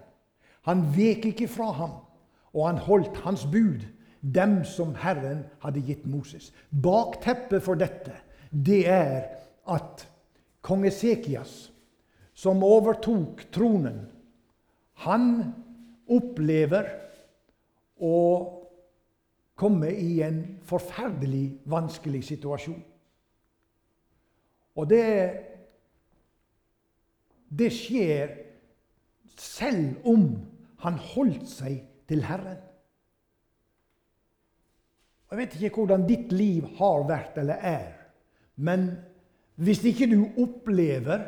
Han 0.66 0.88
vek 0.96 1.26
ikke 1.32 1.48
fra 1.50 1.70
ham, 1.76 1.98
og 2.54 2.66
han 2.66 2.82
holdt 2.82 3.22
hans 3.22 3.44
bud 3.46 3.84
dem 4.22 4.62
som 4.64 4.94
Herren 4.94 5.44
hadde 5.62 5.82
gitt 5.86 6.06
Moses. 6.06 6.52
Bakteppet 6.70 7.62
for 7.62 7.78
dette 7.78 8.14
det 8.52 8.84
er 8.88 9.28
at 9.70 10.06
kong 10.62 10.86
Esekias, 10.86 11.70
som 12.34 12.62
overtok 12.64 13.46
tronen, 13.52 14.04
han 15.04 15.54
opplever 16.12 16.88
å 18.02 18.18
komme 19.58 19.90
i 19.90 20.20
en 20.24 20.42
forferdelig 20.66 21.62
vanskelig 21.70 22.22
situasjon. 22.28 22.80
Og 24.76 24.88
det, 24.88 25.06
det 27.52 27.70
skjer 27.74 28.36
selv 29.36 30.06
om 30.08 30.26
han 30.84 30.98
holdt 31.12 31.48
seg 31.50 31.82
til 32.08 32.24
Herren. 32.26 32.60
Jeg 35.32 35.38
vet 35.38 35.54
ikke 35.56 35.80
hvordan 35.80 36.02
ditt 36.04 36.32
liv 36.36 36.66
har 36.76 37.06
vært 37.08 37.38
eller 37.40 37.62
er, 37.64 37.92
men 38.60 38.90
hvis 39.64 39.80
ikke 39.88 40.10
du 40.10 40.18
opplever 40.42 41.22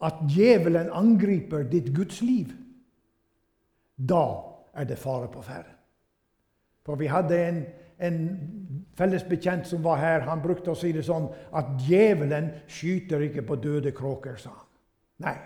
at 0.00 0.22
djevelen 0.32 0.88
angriper 0.88 1.66
ditt 1.68 1.90
Guds 1.92 2.22
liv, 2.24 2.54
da 4.00 4.22
er 4.72 4.88
det 4.88 4.96
fare 5.00 5.28
på 5.28 5.44
ferde. 5.44 5.74
For 6.88 6.96
vi 6.96 7.10
hadde 7.12 7.36
en, 7.36 7.60
en 8.00 8.18
felles 8.96 9.28
bekjent 9.28 9.68
som 9.68 9.84
var 9.84 10.00
her. 10.00 10.24
Han 10.30 10.40
brukte 10.40 10.72
å 10.72 10.78
si 10.78 10.94
det 10.96 11.04
sånn 11.04 11.28
at 11.52 11.76
djevelen 11.84 12.48
skyter 12.64 13.28
ikke 13.28 13.44
på 13.44 13.60
døde 13.60 13.92
kråker, 13.96 14.40
sa 14.40 14.54
han. 14.54 14.66
Nei. 15.26 15.36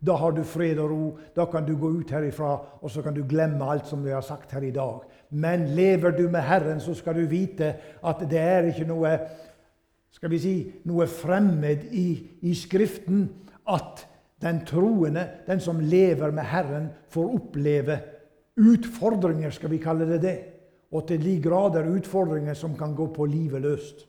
Da 0.00 0.16
har 0.20 0.34
du 0.36 0.42
fred 0.44 0.78
og 0.78 0.90
ro. 0.90 1.04
Da 1.36 1.46
kan 1.50 1.64
du 1.66 1.74
gå 1.78 1.90
ut 1.98 2.10
herifra 2.12 2.52
og 2.80 2.90
så 2.90 3.02
kan 3.02 3.14
du 3.14 3.24
glemme 3.28 3.64
alt 3.64 3.88
som 3.88 4.04
vi 4.04 4.12
har 4.12 4.24
sagt 4.24 4.52
her 4.52 4.62
i 4.62 4.74
dag. 4.74 5.06
Men 5.30 5.68
lever 5.76 6.16
du 6.16 6.28
med 6.30 6.44
Herren, 6.46 6.80
så 6.80 6.94
skal 6.94 7.16
du 7.16 7.26
vite 7.30 7.74
at 8.04 8.24
det 8.30 8.40
er 8.40 8.70
ikke 8.70 8.88
noe 8.88 9.16
skal 10.16 10.32
vi 10.32 10.38
si, 10.40 10.54
noe 10.88 11.04
fremmed 11.10 11.90
i, 11.92 12.06
i 12.48 12.54
Skriften 12.56 13.26
at 13.68 14.06
den 14.40 14.62
troende, 14.68 15.26
den 15.46 15.60
som 15.60 15.80
lever 15.80 16.32
med 16.32 16.48
Herren, 16.48 16.86
får 17.12 17.34
oppleve 17.36 17.98
utfordringer, 18.56 19.52
skal 19.52 19.72
vi 19.72 19.80
kalle 19.82 20.08
det 20.08 20.20
det. 20.22 20.36
Og 20.96 21.04
til 21.08 21.20
de 21.20 21.34
grader 21.42 21.88
utfordringer 21.90 22.56
som 22.56 22.76
kan 22.78 22.94
gå 22.96 23.10
på 23.12 23.26
livet 23.28 23.64
løst. 23.64 24.06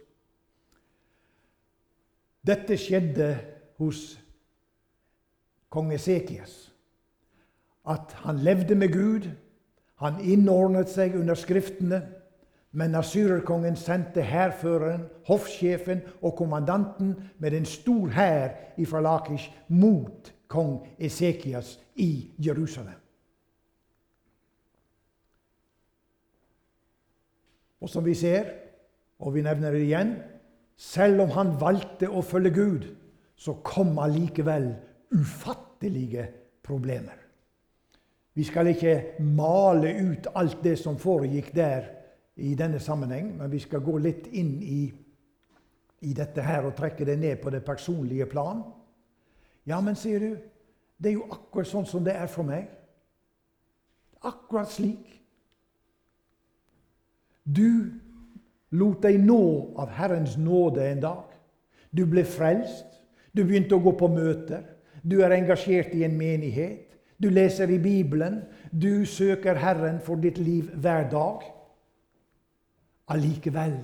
Dette 2.47 2.77
skjedde 2.79 3.33
hos 3.81 4.13
kong 5.69 5.93
Esekias. 5.93 6.73
At 7.87 8.13
han 8.23 8.39
levde 8.43 8.75
med 8.75 8.93
Gud, 8.93 9.29
han 9.95 10.19
innordnet 10.21 10.89
seg 10.91 11.15
under 11.17 11.35
Skriftene. 11.35 12.01
Men 12.77 12.95
asyrerkongen 12.99 13.77
sendte 13.79 14.21
hærføreren, 14.21 15.07
hoffsjefen 15.25 16.03
og 16.21 16.35
kommandanten 16.37 17.15
med 17.39 17.55
en 17.55 17.65
stor 17.65 18.11
hær 18.13 18.53
fra 18.85 19.01
Lakish 19.01 19.49
mot 19.67 20.33
kong 20.47 20.83
Esekias 20.99 21.77
i 21.95 22.31
Jerusalem. 22.37 22.99
Og 27.81 27.89
som 27.89 28.05
vi 28.05 28.13
ser, 28.13 28.51
og 29.19 29.33
vi 29.33 29.41
nevner 29.41 29.71
det 29.71 29.85
igjen 29.85 30.17
Selv 30.77 31.23
om 31.23 31.31
han 31.33 31.55
valgte 31.57 32.05
å 32.05 32.21
følge 32.21 32.51
Gud, 32.53 32.83
så 33.33 33.55
kom 33.65 33.95
allikevel 33.97 34.67
ufattelige 35.11 36.27
problemer. 36.63 37.15
Vi 38.37 38.43
skal 38.43 38.67
ikke 38.67 39.17
male 39.19 39.95
ut 40.11 40.27
alt 40.35 40.59
det 40.63 40.75
som 40.79 40.99
foregikk 41.01 41.55
der 41.55 41.87
i 42.35 42.53
denne 42.55 42.79
sammenheng, 42.79 43.31
men 43.37 43.51
vi 43.51 43.59
skal 43.59 43.81
gå 43.81 43.97
litt 43.97 44.27
inn 44.29 44.59
i, 44.61 44.81
i 46.05 46.13
dette 46.13 46.43
her 46.45 46.67
og 46.67 46.75
trekke 46.77 47.05
det 47.05 47.17
ned 47.19 47.39
på 47.41 47.49
det 47.49 47.63
personlige 47.65 48.27
plan. 48.29 48.61
Ja, 49.65 49.81
men 49.81 49.97
sier 49.97 50.21
du, 50.21 50.35
det 50.97 51.09
er 51.09 51.17
jo 51.17 51.25
akkurat 51.33 51.71
sånn 51.71 51.89
som 51.89 52.05
det 52.05 52.13
er 52.13 52.29
for 52.29 52.45
meg. 52.45 52.69
Akkurat 54.21 54.69
slik. 54.69 55.17
Du 57.43 57.89
lot 58.77 59.01
deg 59.01 59.17
nå 59.23 59.41
av 59.79 59.91
Herrens 59.97 60.37
nåde 60.37 60.85
en 60.91 61.01
dag. 61.01 61.33
Du 61.89 62.05
ble 62.05 62.25
frelst. 62.27 62.85
Du 63.33 63.43
begynte 63.45 63.77
å 63.77 63.81
gå 63.81 63.97
på 63.97 64.09
møter. 64.13 64.76
Du 65.03 65.19
er 65.21 65.35
engasjert 65.35 65.93
i 65.93 66.03
en 66.03 66.17
menighet. 66.17 66.97
Du 67.21 67.29
leser 67.29 67.69
i 67.69 67.79
Bibelen. 67.81 68.41
Du 68.71 69.05
søker 69.05 69.57
Herren 69.57 69.99
for 70.03 70.15
ditt 70.15 70.37
liv 70.37 70.69
hver 70.73 71.09
dag. 71.09 71.45
Allikevel 73.07 73.77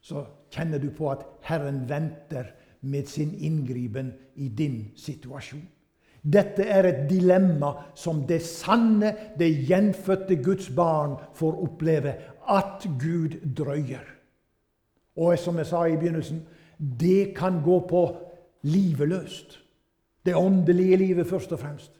så 0.00 0.24
kjenner 0.54 0.78
du 0.78 0.90
på 0.94 1.10
at 1.10 1.24
Herren 1.46 1.84
venter 1.88 2.52
med 2.80 3.06
sin 3.10 3.34
inngripen 3.34 4.12
i 4.36 4.48
din 4.48 4.92
situasjon. 4.96 5.64
Dette 6.26 6.64
er 6.66 6.88
et 6.88 7.02
dilemma 7.10 7.72
som 7.94 8.24
det 8.26 8.40
sanne, 8.42 9.12
det 9.38 9.68
gjenfødte 9.68 10.40
Guds 10.42 10.70
barn 10.74 11.14
får 11.34 11.60
oppleve. 11.62 12.14
At 12.48 12.86
Gud 12.98 13.54
drøyer. 13.54 14.06
Og 15.16 15.38
som 15.38 15.58
jeg 15.58 15.66
sa 15.66 15.84
i 15.84 15.96
begynnelsen, 15.96 16.42
det 16.78 17.34
kan 17.36 17.62
gå 17.64 17.78
på 17.88 18.02
livet 18.62 19.08
løst. 19.08 19.58
Det 20.26 20.34
åndelige 20.34 20.96
livet 20.96 21.26
først 21.26 21.52
og 21.54 21.62
fremst. 21.62 21.92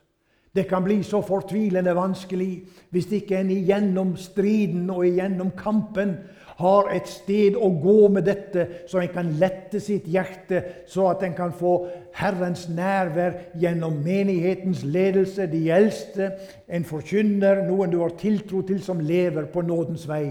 Det 0.57 0.65
kan 0.69 0.85
bli 0.85 1.03
så 1.05 1.21
fortvilende 1.21 1.93
vanskelig 1.95 2.63
hvis 2.91 3.11
ikke 3.13 3.37
en 3.39 3.51
igjennom 3.53 4.15
striden 4.17 4.89
og 4.91 5.05
igjennom 5.07 5.51
kampen 5.59 6.15
har 6.57 6.89
et 6.97 7.09
sted 7.11 7.59
å 7.61 7.69
gå 7.83 8.09
med 8.15 8.25
dette, 8.25 8.65
så 8.89 9.03
en 9.03 9.13
kan 9.13 9.35
lette 9.41 9.81
sitt 9.85 10.07
hjerte, 10.09 10.63
så 10.89 11.11
at 11.11 11.27
en 11.27 11.37
kan 11.37 11.53
få 11.53 11.75
Herrens 12.17 12.65
nærvær 12.73 13.37
gjennom 13.61 13.99
menighetens 14.05 14.81
ledelse, 14.85 15.51
de 15.53 15.67
eldste, 15.77 16.31
en 16.69 16.89
forkynner, 16.89 17.67
noen 17.69 17.93
du 17.93 18.01
har 18.01 18.17
tiltro 18.17 18.63
til, 18.65 18.81
som 18.81 19.05
lever 19.05 19.51
på 19.53 19.67
nådens 19.69 20.09
vei. 20.09 20.31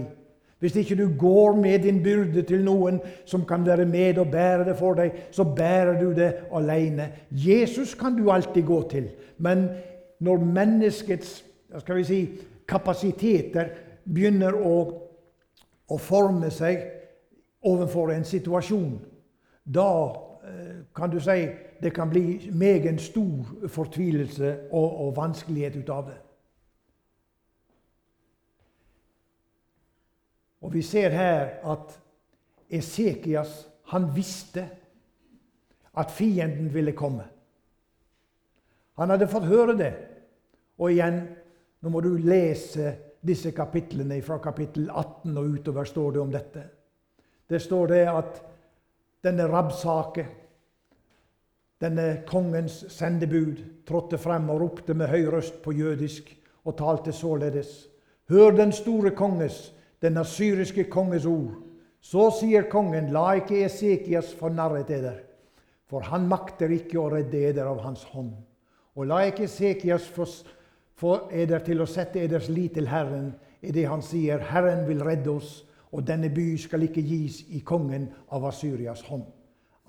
Hvis 0.58 0.76
ikke 0.76 0.96
du 0.96 1.10
går 1.18 1.56
med 1.56 1.78
din 1.84 2.02
byrde 2.02 2.42
til 2.42 2.62
noen 2.64 3.00
som 3.28 3.44
kan 3.44 3.66
være 3.66 3.84
med 3.84 4.18
og 4.18 4.30
bære 4.32 4.64
det 4.64 4.76
for 4.78 4.96
deg, 4.96 5.12
så 5.30 5.44
bærer 5.44 5.98
du 6.00 6.14
det 6.16 6.32
alene. 6.52 7.10
Jesus 7.30 7.94
kan 7.94 8.16
du 8.16 8.30
alltid 8.30 8.62
gå 8.62 8.82
til, 8.88 9.10
men 9.38 9.68
når 10.20 10.44
menneskets 10.44 11.44
skal 11.78 11.96
vi 11.96 12.04
si, 12.04 12.20
kapasiteter 12.68 13.68
begynner 14.04 14.56
å, 14.56 14.76
å 15.92 15.98
forme 16.00 16.50
seg 16.50 16.80
overfor 17.66 18.14
en 18.14 18.24
situasjon, 18.24 18.96
da 19.66 19.88
eh, 20.46 20.76
kan 20.96 21.12
du 21.12 21.18
si 21.20 21.50
det 21.82 21.92
kan 21.92 22.08
bli 22.10 22.48
meget 22.52 23.00
stor 23.04 23.68
fortvilelse 23.68 24.54
og, 24.70 25.00
og 25.06 25.16
vanskelighet 25.16 25.76
ut 25.76 25.92
av 25.92 26.06
det. 26.08 26.20
Og 30.64 30.72
vi 30.74 30.82
ser 30.82 31.10
her 31.10 31.58
at 31.68 31.96
Esekias 32.72 33.66
han 33.92 34.08
visste 34.14 34.64
at 35.96 36.10
fienden 36.10 36.72
ville 36.74 36.92
komme. 36.92 37.24
Han 38.96 39.12
hadde 39.12 39.28
fått 39.30 39.48
høre 39.48 39.76
det. 39.78 39.92
Og 40.80 40.92
igjen, 40.92 41.20
nå 41.80 41.92
må 41.92 42.00
du 42.04 42.16
lese 42.20 42.94
disse 43.26 43.52
kapitlene 43.56 44.18
fra 44.24 44.38
kapittel 44.42 44.88
18 44.90 45.36
og 45.36 45.54
utover 45.56 45.88
står 45.88 46.16
det 46.16 46.20
om 46.20 46.32
dette. 46.32 46.64
Det 47.46 47.60
står 47.62 47.92
det 47.92 48.02
at 48.10 48.42
denne 49.24 49.46
Rabsake, 49.50 50.26
denne 51.80 52.22
kongens 52.28 52.84
sendebud, 52.92 53.62
trådte 53.86 54.18
frem 54.18 54.50
og 54.50 54.60
ropte 54.60 54.94
med 54.94 55.10
høy 55.12 55.28
røst 55.32 55.60
på 55.62 55.74
jødisk 55.76 56.32
og 56.64 56.76
talte 56.78 57.12
således. 57.12 57.86
Hør 58.28 58.56
den 58.56 58.72
store 58.72 59.12
konges 59.14 59.70
den 60.06 60.22
asyriske 60.22 60.86
konges 60.90 61.26
ord. 61.26 61.56
Så 62.00 62.28
sier 62.38 62.68
kongen, 62.70 63.10
la 63.14 63.32
ikke 63.40 63.64
Esekias 63.66 64.30
fornarret 64.38 64.90
eder, 64.94 65.18
for 65.90 66.06
han 66.06 66.28
makter 66.30 66.70
ikke 66.70 67.00
å 67.02 67.08
redde 67.10 67.40
eder 67.48 67.66
av 67.66 67.82
hans 67.82 68.04
hånd. 68.12 68.32
Og 68.94 69.08
la 69.10 69.24
ikke 69.26 69.48
Esekias 69.48 70.06
få 70.96 71.16
eder 71.34 71.64
til 71.66 71.82
å 71.82 71.88
sette 71.90 72.22
eders 72.22 72.48
lit 72.52 72.76
til 72.78 72.88
Herren 72.88 73.32
i 73.66 73.72
det 73.74 73.88
han 73.90 74.04
sier, 74.04 74.38
Herren 74.52 74.86
vil 74.86 75.02
redde 75.04 75.32
oss, 75.34 75.64
og 75.90 76.04
denne 76.06 76.30
by 76.30 76.46
skal 76.60 76.84
ikke 76.86 77.02
gis 77.04 77.40
i 77.56 77.62
kongen 77.66 78.08
av 78.34 78.46
Asyrias 78.48 79.02
hånd. 79.08 79.26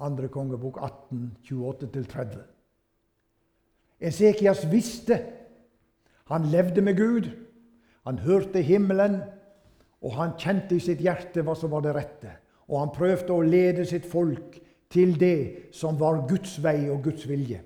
Andre 0.01 0.29
kongebok 0.31 0.77
18, 0.81 1.31
28-30. 1.49 2.43
Esekias 3.99 4.65
visste. 4.71 5.17
Han 6.29 6.49
levde 6.53 6.83
med 6.85 6.97
Gud. 6.97 7.29
Han 8.05 8.21
hørte 8.23 8.61
himmelen 8.61 9.21
og 10.05 10.13
han 10.13 10.35
kjente 10.37 10.77
i 10.77 10.83
sitt 10.83 11.01
hjerte 11.01 11.43
hva 11.45 11.55
som 11.57 11.71
var 11.73 11.85
det 11.85 11.95
rette. 11.95 12.33
Og 12.67 12.81
han 12.81 12.93
prøvde 12.93 13.33
å 13.33 13.45
lede 13.45 13.85
sitt 13.87 14.05
folk 14.05 14.57
til 14.91 15.15
det 15.19 15.73
som 15.75 15.97
var 15.99 16.25
Guds 16.29 16.57
vei 16.63 16.89
og 16.91 17.01
Guds 17.07 17.25
vilje. 17.29 17.61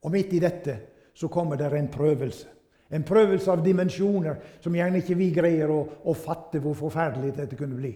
Og 0.00 0.12
midt 0.12 0.32
i 0.34 0.42
dette 0.42 0.76
så 1.14 1.28
kommer 1.28 1.60
det 1.60 1.70
en 1.76 1.90
prøvelse. 1.92 2.48
En 2.90 3.04
prøvelse 3.06 3.50
av 3.52 3.62
dimensjoner 3.62 4.40
som 4.62 4.74
gjerne 4.74 4.98
ikke 4.98 5.18
vi 5.18 5.28
greier 5.34 5.70
å, 5.70 5.80
å 6.10 6.14
fatte 6.16 6.58
hvor 6.62 6.74
forferdelig 6.74 7.36
dette 7.36 7.58
kunne 7.58 7.78
bli. 7.78 7.92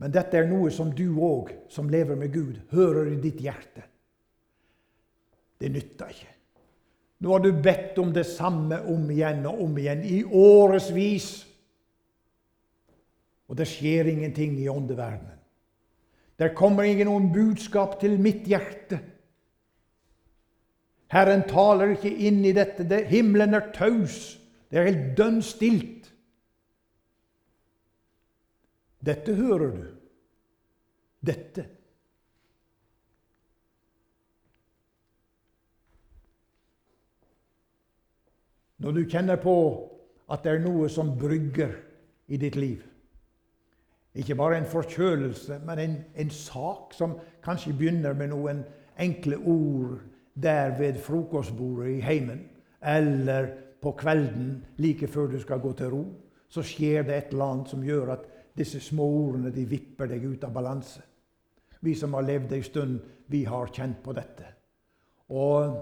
Men 0.00 0.14
dette 0.14 0.40
er 0.40 0.48
noe 0.48 0.72
som 0.72 0.90
du 0.96 1.06
òg, 1.20 1.52
som 1.70 1.90
lever 1.92 2.18
med 2.18 2.32
Gud, 2.32 2.56
hører 2.72 3.12
i 3.12 3.20
ditt 3.20 3.42
hjerte. 3.44 3.84
Det 5.60 5.68
nytter 5.70 6.14
ikke. 6.14 6.34
Nå 7.20 7.32
har 7.34 7.42
du 7.44 7.52
bedt 7.52 7.98
om 8.00 8.12
det 8.16 8.24
samme 8.28 8.80
om 8.88 9.04
igjen 9.12 9.44
og 9.48 9.60
om 9.66 9.76
igjen 9.78 10.04
i 10.08 10.22
årevis. 10.24 11.28
Og 13.50 13.58
det 13.58 13.66
skjer 13.68 14.08
ingenting 14.08 14.56
i 14.60 14.68
åndeverdenen. 14.72 15.36
Det 16.40 16.54
kommer 16.56 16.88
ingen 16.88 17.10
noen 17.10 17.28
budskap 17.34 17.98
til 18.00 18.14
mitt 18.22 18.46
hjerte. 18.48 19.02
Herren 21.12 21.42
taler 21.50 21.96
ikke 21.96 22.12
inn 22.28 22.40
i 22.46 22.54
dette. 22.56 22.86
Det, 22.88 23.02
himmelen 23.10 23.58
er 23.58 23.66
taus. 23.74 24.38
Det 24.70 24.78
er 24.78 24.88
helt 24.88 25.10
dønn 25.18 25.40
stilt. 25.44 26.08
Dette 29.04 29.34
hører 29.34 29.74
du. 29.74 29.84
Dette. 31.26 31.66
Når 38.80 38.96
du 38.96 39.02
kjenner 39.04 39.36
på 39.40 39.56
at 40.30 40.44
det 40.44 40.54
er 40.54 40.62
noe 40.64 40.88
som 40.88 41.12
brygger 41.18 41.74
i 42.30 42.38
ditt 42.40 42.56
liv. 42.56 42.82
Ikke 44.14 44.34
bare 44.38 44.58
en 44.58 44.68
forkjølelse, 44.70 45.60
men 45.66 45.78
en, 45.78 45.96
en 46.14 46.30
sak 46.30 46.94
som 46.96 47.18
kanskje 47.44 47.74
begynner 47.78 48.14
med 48.18 48.32
noen 48.32 48.62
enkle 49.00 49.38
ord 49.38 49.98
der 50.34 50.74
ved 50.78 50.98
frokostbordet 51.02 51.96
i 51.96 52.00
heimen, 52.04 52.44
eller 52.80 53.50
på 53.82 53.92
kvelden 53.98 54.64
like 54.78 55.08
før 55.08 55.30
du 55.30 55.38
skal 55.40 55.60
gå 55.60 55.72
til 55.78 55.92
ro. 55.92 56.04
Så 56.48 56.62
skjer 56.66 57.04
det 57.06 57.16
et 57.16 57.34
eller 57.34 57.52
annet 57.52 57.70
som 57.70 57.84
gjør 57.84 58.14
at 58.16 58.26
disse 58.58 58.80
små 58.82 59.06
ordene 59.06 59.52
de 59.54 59.66
vipper 59.68 60.10
deg 60.10 60.24
ut 60.26 60.44
av 60.44 60.54
balanse. 60.54 61.02
Vi 61.80 61.94
som 61.94 62.14
har 62.16 62.26
levd 62.26 62.52
ei 62.52 62.64
stund, 62.66 62.98
vi 63.30 63.44
har 63.44 63.70
kjent 63.72 64.02
på 64.02 64.12
dette. 64.16 64.48
Og 65.30 65.78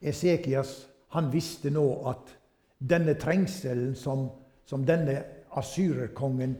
Esekias 0.00 0.72
han 1.12 1.30
visste 1.32 1.70
nå 1.70 1.86
at 2.10 2.32
denne 2.78 3.14
trengselen 3.20 3.94
som, 3.98 4.26
som 4.66 4.84
denne 4.86 5.18
asyrerkongen 5.60 6.54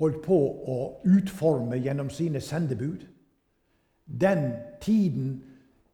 holdt 0.00 0.20
på 0.24 0.38
å 0.72 0.76
utforme 1.10 1.78
gjennom 1.82 2.10
sine 2.12 2.40
sendebud, 2.40 3.02
den 4.04 4.46
tiden 4.82 5.34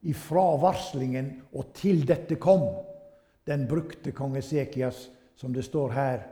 ifra 0.07 0.55
varslingen 0.63 1.33
og 1.57 1.73
til 1.77 2.05
dette 2.07 2.39
kom, 2.41 2.69
den 3.47 3.67
brukte 3.69 4.15
kong 4.15 4.37
Esekias, 4.39 5.09
som 5.37 5.53
det 5.55 5.67
står 5.67 5.95
her. 5.95 6.23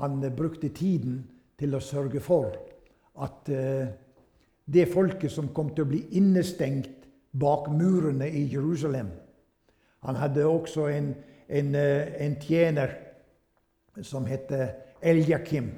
Han 0.00 0.20
brukte 0.36 0.70
tiden 0.74 1.22
til 1.60 1.76
å 1.76 1.82
sørge 1.84 2.22
for 2.24 2.56
at 3.20 3.50
uh, 3.52 3.90
det 4.64 4.86
folket 4.92 5.32
som 5.32 5.50
kom 5.54 5.74
til 5.74 5.84
å 5.84 5.90
bli 5.90 6.00
innestengt 6.18 7.08
bak 7.30 7.68
murene 7.72 8.26
i 8.26 8.46
Jerusalem, 8.50 9.10
han 10.06 10.16
hadde 10.16 10.46
også 10.46 10.86
en, 10.88 11.14
en, 11.48 11.74
eh, 11.74 12.14
en 12.24 12.36
tjener 12.40 12.94
som 14.02 14.24
het 14.26 14.52
Eljakim, 15.02 15.70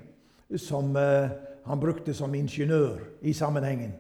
som 0.57 0.97
uh, 0.97 1.31
han 1.65 1.81
brukte 1.81 2.15
som 2.15 2.35
ingeniør 2.35 2.99
i 3.23 3.33
sammenhengen. 3.33 3.93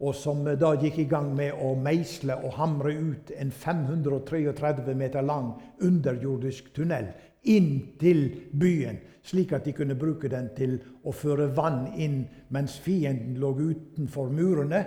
Og 0.00 0.14
som 0.14 0.44
uh, 0.46 0.54
da 0.58 0.72
gikk 0.78 1.00
i 1.02 1.08
gang 1.10 1.32
med 1.36 1.58
å 1.62 1.74
meisle 1.78 2.36
og 2.38 2.54
hamre 2.58 2.94
ut 2.94 3.32
en 3.36 3.50
533 3.50 4.94
meter 4.94 5.26
lang 5.26 5.52
underjordisk 5.82 6.72
tunnel 6.74 7.10
inn 7.48 7.96
til 8.00 8.28
byen, 8.52 9.00
slik 9.22 9.52
at 9.52 9.66
de 9.66 9.74
kunne 9.76 9.98
bruke 9.98 10.30
den 10.30 10.50
til 10.56 10.78
å 11.04 11.12
føre 11.14 11.50
vann 11.54 11.86
inn 11.98 12.22
mens 12.54 12.78
fienden 12.82 13.38
lå 13.40 13.52
utenfor 13.58 14.30
murene 14.32 14.84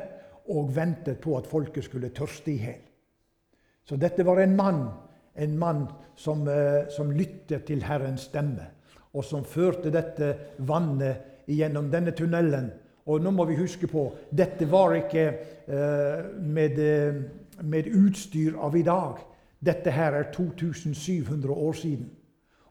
og 0.52 0.72
ventet 0.76 1.22
på 1.22 1.36
at 1.38 1.48
folket 1.48 1.86
skulle 1.86 2.14
tørste 2.16 2.52
i 2.54 2.62
hjel. 2.64 2.80
Så 3.84 3.98
dette 3.98 4.24
var 4.24 4.42
en 4.42 4.56
mann, 4.56 4.86
en 5.36 5.58
mann 5.60 5.88
som, 6.16 6.48
eh, 6.48 6.88
som 6.90 7.12
lyttet 7.12 7.66
til 7.66 7.84
Herrens 7.84 8.22
stemme, 8.30 8.68
og 9.14 9.24
som 9.26 9.44
førte 9.44 9.92
dette 9.92 10.36
vannet 10.58 11.46
gjennom 11.48 11.90
denne 11.92 12.12
tunnelen. 12.12 12.72
Og 13.06 13.22
nå 13.22 13.32
må 13.32 13.46
vi 13.50 13.58
huske 13.58 13.88
på 13.88 14.06
dette 14.30 14.68
var 14.70 14.94
ikke 14.96 15.26
eh, 15.68 16.26
med, 16.40 16.80
eh, 16.80 17.22
med 17.64 17.88
utstyr 17.88 18.60
av 18.60 18.78
i 18.78 18.86
dag. 18.86 19.20
Dette 19.60 19.92
her 19.92 20.14
er 20.14 20.32
2700 20.34 21.54
år 21.54 21.74
siden. 21.74 22.10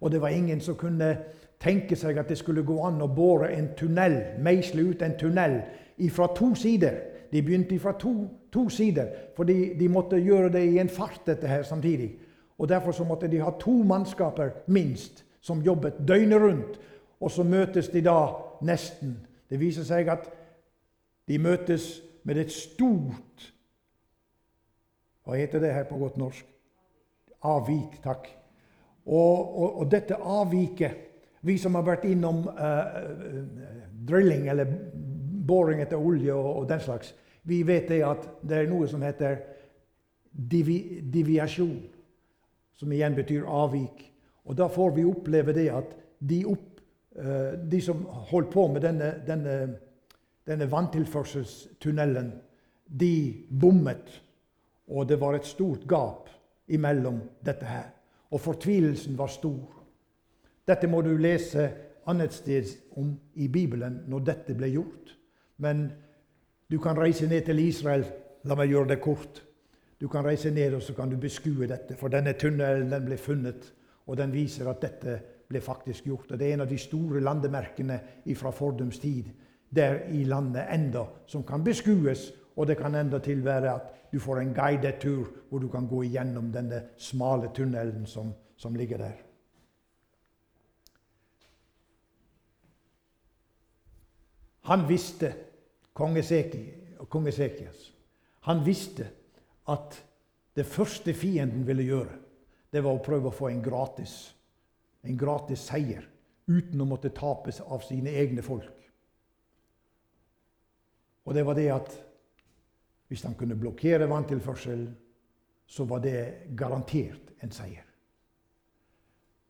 Og 0.00 0.10
det 0.10 0.20
var 0.20 0.28
ingen 0.28 0.60
som 0.60 0.74
kunne 0.74 1.16
tenke 1.60 1.96
seg 1.96 2.18
at 2.18 2.28
det 2.28 2.38
skulle 2.38 2.64
gå 2.64 2.78
an 2.86 3.02
å 3.02 3.10
bore 3.14 3.50
en 3.52 3.68
tunnel, 3.76 4.16
meisle 4.40 4.88
ut 4.90 5.02
en 5.02 5.18
tunnel 5.18 5.60
fra 6.08 6.30
to 6.34 6.54
sider. 6.54 6.96
De 7.32 7.42
begynte 7.42 7.78
fra 7.78 7.92
to, 7.98 8.28
to 8.52 8.68
sider, 8.68 9.06
for 9.36 9.44
de, 9.44 9.88
måtte 9.88 10.18
gjøre 10.20 10.50
det 10.52 10.64
i 10.72 10.78
en 10.78 10.88
fart 10.88 11.22
dette 11.26 11.46
her 11.46 11.62
samtidig. 11.62 12.12
Og 12.58 12.68
Derfor 12.68 12.92
så 12.92 13.04
måtte 13.04 13.28
de 13.28 13.40
ha 13.40 13.50
to 13.60 13.82
mannskaper 13.82 14.50
minst 14.66 15.24
som 15.40 15.62
jobbet 15.62 16.02
døgnet 16.08 16.42
rundt. 16.42 16.80
Og 17.20 17.30
så 17.30 17.44
møtes 17.44 17.88
de 17.88 18.02
da 18.04 18.32
nesten. 18.62 19.16
Det 19.50 19.60
viser 19.60 19.84
seg 19.84 20.08
at 20.08 20.28
de 21.28 21.38
møtes 21.38 22.02
med 22.24 22.36
et 22.36 22.52
stort 22.52 23.52
Hva 25.24 25.36
heter 25.36 25.60
det 25.62 25.72
her 25.74 25.84
på 25.86 25.98
godt 26.00 26.16
norsk? 26.18 26.46
Avvik. 27.46 28.00
Takk. 28.02 28.26
Og, 29.06 29.58
og, 29.60 29.78
og 29.80 29.90
dette 29.90 30.16
avviket 30.16 31.06
Vi 31.40 31.56
som 31.58 31.76
har 31.78 31.86
vært 31.86 32.04
innom 32.04 32.42
uh, 32.48 32.88
drilling 34.08 34.48
eller 34.50 34.68
boring 35.46 35.80
etter 35.80 35.96
olje 35.96 36.34
og, 36.34 36.48
og, 36.56 36.66
den 36.68 36.80
slags, 36.80 37.14
vi 37.42 37.62
vet 37.66 37.88
det 37.88 38.02
at 38.04 38.26
det 38.46 38.58
er 38.58 38.70
noe 38.70 38.88
som 38.88 39.02
heter 39.04 39.38
divi, 40.30 41.00
diviasjon, 41.02 41.78
som 42.76 42.92
igjen 42.92 43.16
betyr 43.16 43.48
avvik. 43.48 44.04
Og 44.48 44.56
da 44.56 44.68
får 44.72 44.94
vi 44.96 45.06
oppleve 45.08 45.54
det 45.56 45.68
at 45.72 45.94
de, 46.18 46.42
opp, 46.48 46.80
uh, 47.18 47.56
de 47.56 47.80
som 47.84 48.02
holdt 48.32 48.52
på 48.52 48.66
med 48.72 48.84
denne, 48.84 49.12
denne, 49.26 49.56
denne 50.48 50.68
vanntilførselstunnelen, 50.70 52.32
de 52.90 53.14
bommet. 53.50 54.10
Og 54.90 55.06
det 55.08 55.20
var 55.20 55.36
et 55.38 55.46
stort 55.46 55.86
gap 55.88 56.28
imellom 56.70 57.20
dette 57.46 57.66
her. 57.66 57.90
Og 58.30 58.40
fortvilelsen 58.40 59.18
var 59.18 59.30
stor. 59.30 59.78
Dette 60.66 60.88
må 60.90 61.02
du 61.02 61.14
lese 61.18 61.68
annet 62.10 62.34
sted 62.34 62.68
om 62.98 63.12
i 63.34 63.48
Bibelen 63.48 64.00
når 64.10 64.26
dette 64.26 64.56
ble 64.58 64.70
gjort. 64.72 65.14
Men 65.62 65.88
du 66.70 66.78
kan 66.78 66.98
reise 66.98 67.26
ned 67.26 67.44
til 67.44 67.58
Israel. 67.58 68.04
La 68.44 68.56
meg 68.56 68.70
gjøre 68.70 68.94
det 68.94 69.00
kort. 69.02 69.42
Du 70.00 70.08
kan 70.08 70.24
reise 70.24 70.50
ned 70.50 70.74
og 70.78 70.82
så 70.82 70.94
kan 70.96 71.10
du 71.10 71.18
beskue 71.20 71.66
dette. 71.68 71.96
For 71.98 72.08
denne 72.08 72.32
tunnelen 72.38 72.90
den 72.92 73.04
ble 73.04 73.18
funnet, 73.20 73.72
og 74.06 74.16
den 74.16 74.32
viser 74.32 74.70
at 74.70 74.80
dette 74.82 75.18
ble 75.50 75.60
faktisk 75.60 76.06
gjort. 76.06 76.30
Og 76.30 76.38
Det 76.38 76.48
er 76.48 76.54
en 76.54 76.64
av 76.64 76.70
de 76.70 76.78
store 76.78 77.20
landemerkene 77.20 78.00
fra 78.36 78.50
fordums 78.50 78.98
tid 78.98 79.32
der 79.70 80.08
i 80.10 80.24
landet 80.24 80.66
enda 80.72 81.04
som 81.26 81.44
kan 81.44 81.64
beskues. 81.64 82.30
Og 82.56 82.66
det 82.66 82.78
kan 82.78 82.94
enda 82.94 83.18
til 83.18 83.44
være 83.44 83.74
at 83.74 83.90
du 84.12 84.18
får 84.18 84.40
en 84.40 84.54
guidet 84.54 85.00
tur 85.00 85.28
hvor 85.48 85.58
du 85.58 85.68
kan 85.68 85.86
gå 85.86 86.02
igjennom 86.02 86.52
denne 86.52 86.82
smale 86.98 87.50
tunnelen 87.54 88.06
som, 88.06 88.32
som 88.56 88.74
ligger 88.74 88.98
der. 88.98 89.18
Han 94.62 94.88
visste 94.88 95.32
kong 96.00 97.26
Esekias. 97.28 97.90
Han 98.48 98.64
visste 98.64 99.06
at 99.70 99.98
det 100.56 100.66
første 100.66 101.14
fienden 101.14 101.66
ville 101.66 101.86
gjøre, 101.86 102.16
det 102.70 102.82
var 102.84 102.96
å 102.96 103.02
prøve 103.04 103.30
å 103.30 103.34
få 103.34 103.50
en 103.50 103.62
gratis, 103.62 104.32
en 105.02 105.18
gratis 105.18 105.62
seier 105.70 106.06
uten 106.50 106.80
å 106.82 106.88
måtte 106.88 107.12
tapes 107.14 107.60
av 107.62 107.82
sine 107.86 108.12
egne 108.18 108.42
folk. 108.42 108.76
Og 111.26 111.36
det 111.36 111.44
var 111.46 111.58
det 111.58 111.68
at 111.74 111.92
hvis 113.10 113.22
han 113.26 113.36
kunne 113.38 113.58
blokkere 113.58 114.08
vanntilførselen, 114.10 114.90
så 115.70 115.86
var 115.86 116.02
det 116.02 116.50
garantert 116.58 117.30
en 117.42 117.52
seier. 117.54 117.86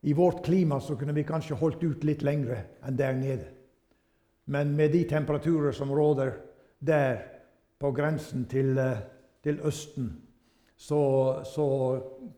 I 0.00 0.12
vårt 0.16 0.44
klima 0.44 0.80
så 0.80 0.96
kunne 0.96 1.12
vi 1.16 1.26
kanskje 1.28 1.58
holdt 1.60 1.82
ut 1.84 2.04
litt 2.08 2.24
lengre 2.24 2.62
enn 2.84 2.96
der 2.96 3.16
nede. 3.16 3.48
Men 4.50 4.76
med 4.76 4.92
de 4.92 5.04
temperaturer 5.04 5.72
som 5.72 5.92
råder 5.94 6.32
der 6.78 7.18
på 7.78 7.92
grensen 7.92 8.48
til, 8.50 8.78
eh, 8.78 8.98
til 9.42 9.60
Østen, 9.62 10.08
så, 10.76 11.02
så, 11.44 11.66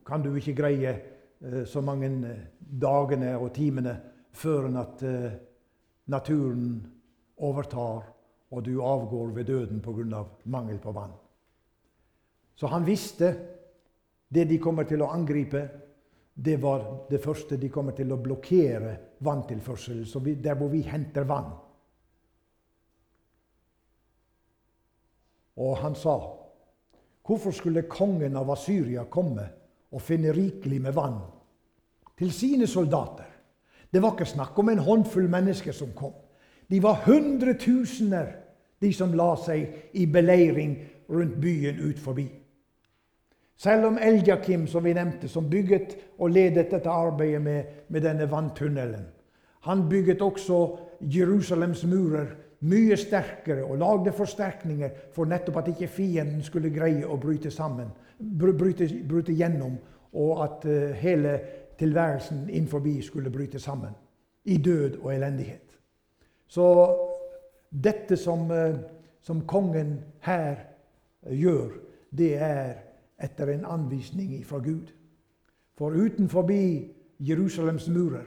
kan 0.07 0.22
du 0.22 0.35
ikke 0.35 0.55
greie 0.55 0.92
eh, 1.40 1.64
så 1.64 1.81
mange 1.81 2.11
eh, 2.29 2.42
dagene 2.61 3.33
og 3.38 3.55
timene 3.55 3.96
før 4.33 4.68
at 4.81 5.03
naturen 6.07 6.87
overtar, 7.37 8.05
og 8.51 8.64
du 8.64 8.83
avgår 8.83 9.33
ved 9.35 9.44
døden 9.44 9.81
pga. 9.81 10.25
mangel 10.44 10.79
på 10.79 10.92
vann. 10.92 11.12
Så 12.55 12.66
han 12.66 12.87
visste 12.87 13.35
det 14.29 14.44
de 14.48 14.59
kommer 14.59 14.85
til 14.85 15.03
å 15.03 15.11
angripe, 15.12 15.68
det 16.35 16.61
var 16.62 17.07
det 17.11 17.20
første 17.20 17.57
de 17.57 17.68
kommer 17.68 17.92
til 17.92 18.12
å 18.12 18.16
blokkere 18.16 18.96
vanntilførselen. 19.18 20.42
Der 20.42 20.55
hvor 20.55 20.68
vi 20.68 20.83
henter 20.83 21.25
vann. 21.25 21.53
Og 25.56 25.76
han 25.78 25.94
sa, 25.94 26.18
'Hvorfor 27.26 27.50
skulle 27.50 27.82
kongen 27.82 28.36
av 28.36 28.50
Asyria 28.50 29.04
komme 29.04 29.48
og 29.92 30.02
finne 30.02 30.32
rikelig 30.32 30.80
med 30.82 30.92
vann 30.92 31.20
til 32.18 32.32
sine 32.32 32.66
soldater. 32.66 33.28
Det 33.92 34.02
var 34.02 34.14
ikke 34.14 34.30
snakk 34.30 34.58
om 34.58 34.68
en 34.68 34.78
håndfull 34.78 35.28
mennesker 35.30 35.72
som 35.72 35.92
kom. 35.96 36.12
De 36.70 36.82
var 36.82 37.02
hundretusener, 37.06 38.26
de 38.80 38.92
som 38.92 39.12
la 39.14 39.34
seg 39.36 39.92
i 39.92 40.06
beleiring 40.06 40.76
rundt 41.10 41.40
byen 41.40 41.80
ut 41.80 41.98
forbi. 41.98 42.28
Selv 43.56 43.86
om 43.86 43.98
Eljakim, 43.98 44.66
som 44.66 44.84
vi 44.84 44.94
nevnte, 44.94 45.28
som 45.28 45.50
bygget 45.50 45.96
og 46.18 46.30
ledet 46.30 46.70
dette 46.70 46.90
arbeidet 46.90 47.42
med, 47.42 47.64
med 47.88 48.02
denne 48.02 48.30
vanntunnelen, 48.30 49.04
han 49.62 49.88
bygget 49.88 50.22
også 50.22 50.78
Jerusalems 51.00 51.84
murer 51.84 52.32
mye 52.62 52.96
sterkere 52.96 53.64
og 53.64 53.79
lagde 53.79 54.12
forsterkninger 54.14 54.90
for 55.14 55.27
nettopp 55.27 55.57
at 55.62 55.72
ikke 55.72 55.90
fienden 55.90 56.42
skulle 56.46 56.70
greie 56.70 57.07
å 57.07 57.18
bryte 57.20 57.51
sammen, 57.51 57.90
bryte, 58.18 58.87
bryte 59.09 59.35
gjennom, 59.35 59.77
og 60.12 60.44
at 60.44 60.66
uh, 60.68 60.92
hele 60.98 61.38
tilværelsen 61.79 62.48
innenfor 62.51 62.85
skulle 63.03 63.31
bryte 63.31 63.59
sammen 63.59 63.94
i 64.44 64.57
død 64.57 65.01
og 65.03 65.14
elendighet. 65.14 65.79
Så 66.46 66.66
dette 67.70 68.16
som, 68.16 68.51
uh, 68.51 68.77
som 69.20 69.46
kongen 69.46 69.98
her 70.20 70.57
uh, 71.27 71.33
gjør, 71.35 71.72
det 72.11 72.35
er 72.37 72.75
etter 73.22 73.48
en 73.48 73.64
anvisning 73.64 74.44
fra 74.46 74.59
Gud. 74.59 74.92
For 75.79 75.90
utenfor 75.90 76.51
Jerusalems 77.18 77.88
murer, 77.88 78.27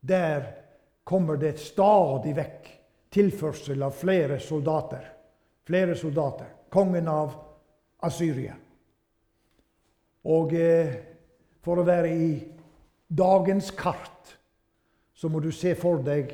der 0.00 0.42
kommer 1.04 1.36
det 1.36 1.58
stadig 1.60 2.36
vekk 2.36 2.83
tilførsel 3.14 3.82
av 3.82 3.94
flere 3.96 4.40
soldater. 4.42 5.06
Flere 5.64 5.96
soldater. 5.96 6.50
Kongen 6.68 7.08
av 7.08 7.34
Asyria. 8.04 8.56
Og 10.24 10.54
eh, 10.56 10.94
for 11.64 11.80
å 11.80 11.86
være 11.86 12.10
i 12.10 12.30
dagens 13.08 13.70
kart 13.76 14.34
så 15.14 15.30
må 15.30 15.40
du 15.40 15.52
se 15.54 15.74
for 15.78 16.02
deg 16.04 16.32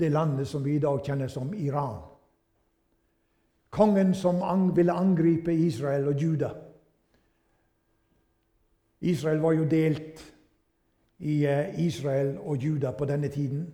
det 0.00 0.08
landet 0.10 0.48
som 0.48 0.64
vi 0.64 0.78
i 0.78 0.82
dag 0.82 1.02
kjenner 1.04 1.28
som 1.28 1.52
Iran. 1.54 2.00
Kongen 3.70 4.14
som 4.18 4.40
ville 4.74 4.96
angripe 4.96 5.52
Israel 5.52 6.08
og 6.10 6.22
Juda. 6.22 6.50
Israel 9.00 9.38
var 9.40 9.54
jo 9.54 9.68
delt 9.68 10.24
i 11.20 11.44
eh, 11.46 11.76
Israel 11.84 12.38
og 12.40 12.64
Juda 12.64 12.92
på 12.96 13.06
denne 13.08 13.28
tiden. 13.28 13.68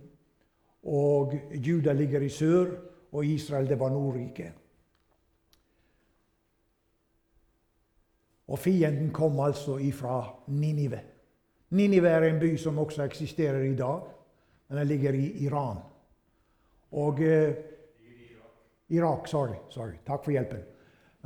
Og 0.87 1.33
Juda 1.51 1.93
ligger 1.93 2.23
i 2.23 2.29
sør, 2.31 2.71
og 3.11 3.25
Israel 3.25 3.67
det 3.67 3.79
var 3.79 3.91
Nordriket. 3.91 4.53
Og 8.47 8.59
fienden 8.59 9.11
kom 9.11 9.39
altså 9.43 9.77
ifra 9.83 10.21
Ninive. 10.47 10.99
Ninive 11.69 12.09
er 12.09 12.29
en 12.29 12.39
by 12.39 12.53
som 12.57 12.79
også 12.79 13.03
eksisterer 13.03 13.65
i 13.67 13.75
dag, 13.75 14.05
men 14.69 14.77
den 14.77 14.87
ligger 14.87 15.13
i 15.13 15.43
Iran. 15.43 15.77
Og 16.91 17.19
eh, 17.21 17.55
Irak. 18.89 19.27
Sorry. 19.27 19.55
sorry. 19.69 19.99
Takk 20.05 20.23
for 20.23 20.31
hjelpen. 20.31 20.63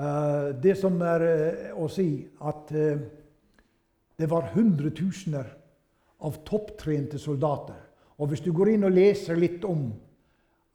Uh, 0.02 0.50
det 0.64 0.78
som 0.80 0.96
er 1.06 1.22
uh, 1.22 1.84
å 1.84 1.88
si 1.92 2.24
at 2.42 2.72
uh, 2.74 3.02
det 4.18 4.30
var 4.32 4.50
hundretusener 4.56 5.52
av 6.26 6.40
topptrente 6.48 7.20
soldater 7.22 7.91
og 8.22 8.30
hvis 8.30 8.44
du 8.46 8.52
går 8.54 8.76
inn 8.76 8.86
og 8.86 8.94
leser 8.94 9.40
litt 9.40 9.64
om 9.66 9.88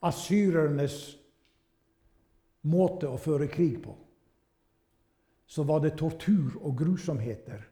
asyrernes 0.07 0.97
måte 2.67 3.07
å 3.07 3.21
føre 3.23 3.47
krig 3.47 3.79
på, 3.85 3.95
så 5.47 5.63
var 5.63 5.85
det 5.85 5.95
tortur 5.99 6.57
og 6.59 6.75
grusomheter 6.81 7.63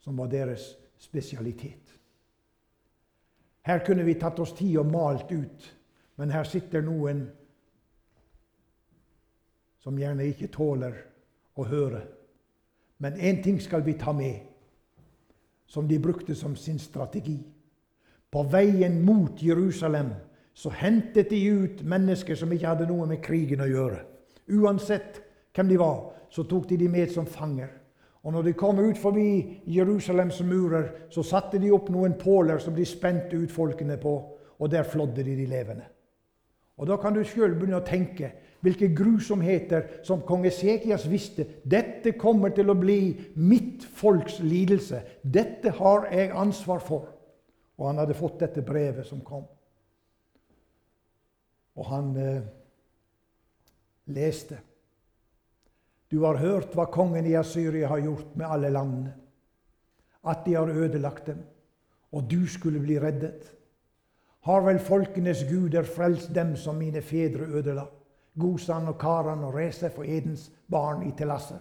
som 0.00 0.16
var 0.16 0.30
deres 0.32 0.70
spesialitet. 0.96 1.92
Her 3.68 3.84
kunne 3.84 4.06
vi 4.08 4.16
tatt 4.16 4.40
oss 4.40 4.54
tid 4.56 4.78
og 4.80 4.88
malt 4.88 5.28
ut, 5.28 5.66
men 6.16 6.32
her 6.32 6.48
sitter 6.48 6.80
noen 6.82 7.26
som 9.84 9.98
gjerne 10.00 10.24
ikke 10.32 10.48
tåler 10.56 10.96
å 11.60 11.68
høre. 11.68 12.00
Men 12.98 13.20
én 13.20 13.42
ting 13.44 13.60
skal 13.60 13.84
vi 13.84 13.98
ta 14.00 14.16
med, 14.16 14.40
som 15.68 15.84
de 15.88 16.00
brukte 16.00 16.34
som 16.34 16.56
sin 16.56 16.80
strategi. 16.80 17.36
På 18.30 18.42
veien 18.42 19.00
mot 19.04 19.42
Jerusalem 19.42 20.12
så 20.54 20.70
hentet 20.74 21.30
de 21.30 21.38
ut 21.48 21.82
mennesker 21.86 22.36
som 22.36 22.52
ikke 22.52 22.66
hadde 22.66 22.88
noe 22.90 23.06
med 23.08 23.22
krigen 23.24 23.62
å 23.62 23.68
gjøre. 23.70 24.00
Uansett 24.58 25.20
hvem 25.54 25.68
de 25.70 25.78
var, 25.80 26.00
så 26.30 26.44
tok 26.44 26.68
de 26.68 26.76
de 26.80 26.88
med 26.90 27.12
som 27.12 27.26
fanger. 27.26 27.70
Og 28.26 28.34
når 28.34 28.48
de 28.48 28.56
kom 28.58 28.80
ut 28.82 28.98
forbi 28.98 29.60
Jerusalems 29.70 30.40
murer, 30.44 30.90
så 31.10 31.22
satte 31.22 31.60
de 31.62 31.70
opp 31.72 31.88
noen 31.94 32.18
påler 32.18 32.58
som 32.60 32.74
de 32.74 32.84
spente 32.84 33.38
ut 33.38 33.52
folkene 33.54 33.96
på, 34.02 34.14
og 34.58 34.70
der 34.70 34.82
flådde 34.82 35.22
de 35.22 35.36
de 35.38 35.46
levende. 35.46 35.86
Og 36.78 36.86
Da 36.86 36.96
kan 36.96 37.14
du 37.14 37.24
sjøl 37.24 37.54
begynne 37.54 37.80
å 37.80 37.86
tenke 37.86 38.32
hvilke 38.62 38.90
grusomheter 38.94 40.02
som 40.06 40.22
kong 40.26 40.46
Esekias 40.46 41.06
visste. 41.10 41.46
Dette 41.64 42.12
kommer 42.18 42.50
til 42.54 42.70
å 42.70 42.78
bli 42.78 43.16
mitt 43.34 43.84
folks 43.84 44.38
lidelse. 44.40 45.02
Dette 45.22 45.70
har 45.70 46.06
jeg 46.12 46.34
ansvar 46.34 46.82
for. 46.82 47.17
Og 47.78 47.86
han 47.86 48.00
hadde 48.02 48.16
fått 48.18 48.40
dette 48.42 48.64
brevet 48.66 49.06
som 49.06 49.20
kom. 49.24 49.44
Og 51.78 51.86
han 51.86 52.10
eh, 52.18 52.48
leste. 54.10 54.58
Du 56.10 56.22
har 56.24 56.40
hørt 56.40 56.74
hva 56.74 56.88
kongen 56.90 57.26
i 57.28 57.36
Asyria 57.38 57.90
har 57.92 58.02
gjort 58.02 58.34
med 58.34 58.48
alle 58.48 58.72
landene. 58.74 59.12
At 60.26 60.42
de 60.44 60.56
har 60.56 60.68
ødelagt 60.68 61.28
dem, 61.30 61.44
og 62.12 62.26
du 62.30 62.48
skulle 62.50 62.80
bli 62.82 62.98
reddet. 62.98 63.46
Har 64.48 64.64
vel 64.64 64.80
folkenes 64.82 65.44
guder 65.46 65.86
frelst 65.86 66.32
dem 66.34 66.56
som 66.56 66.78
mine 66.80 67.02
fedre 67.02 67.46
ødela? 67.46 67.86
Gosan 68.38 68.88
og 68.88 68.98
Karan 68.98 69.44
og 69.44 69.54
Resef 69.54 69.98
og 69.98 70.08
Edens 70.08 70.48
barn 70.70 71.02
i 71.08 71.12
Telasser. 71.16 71.60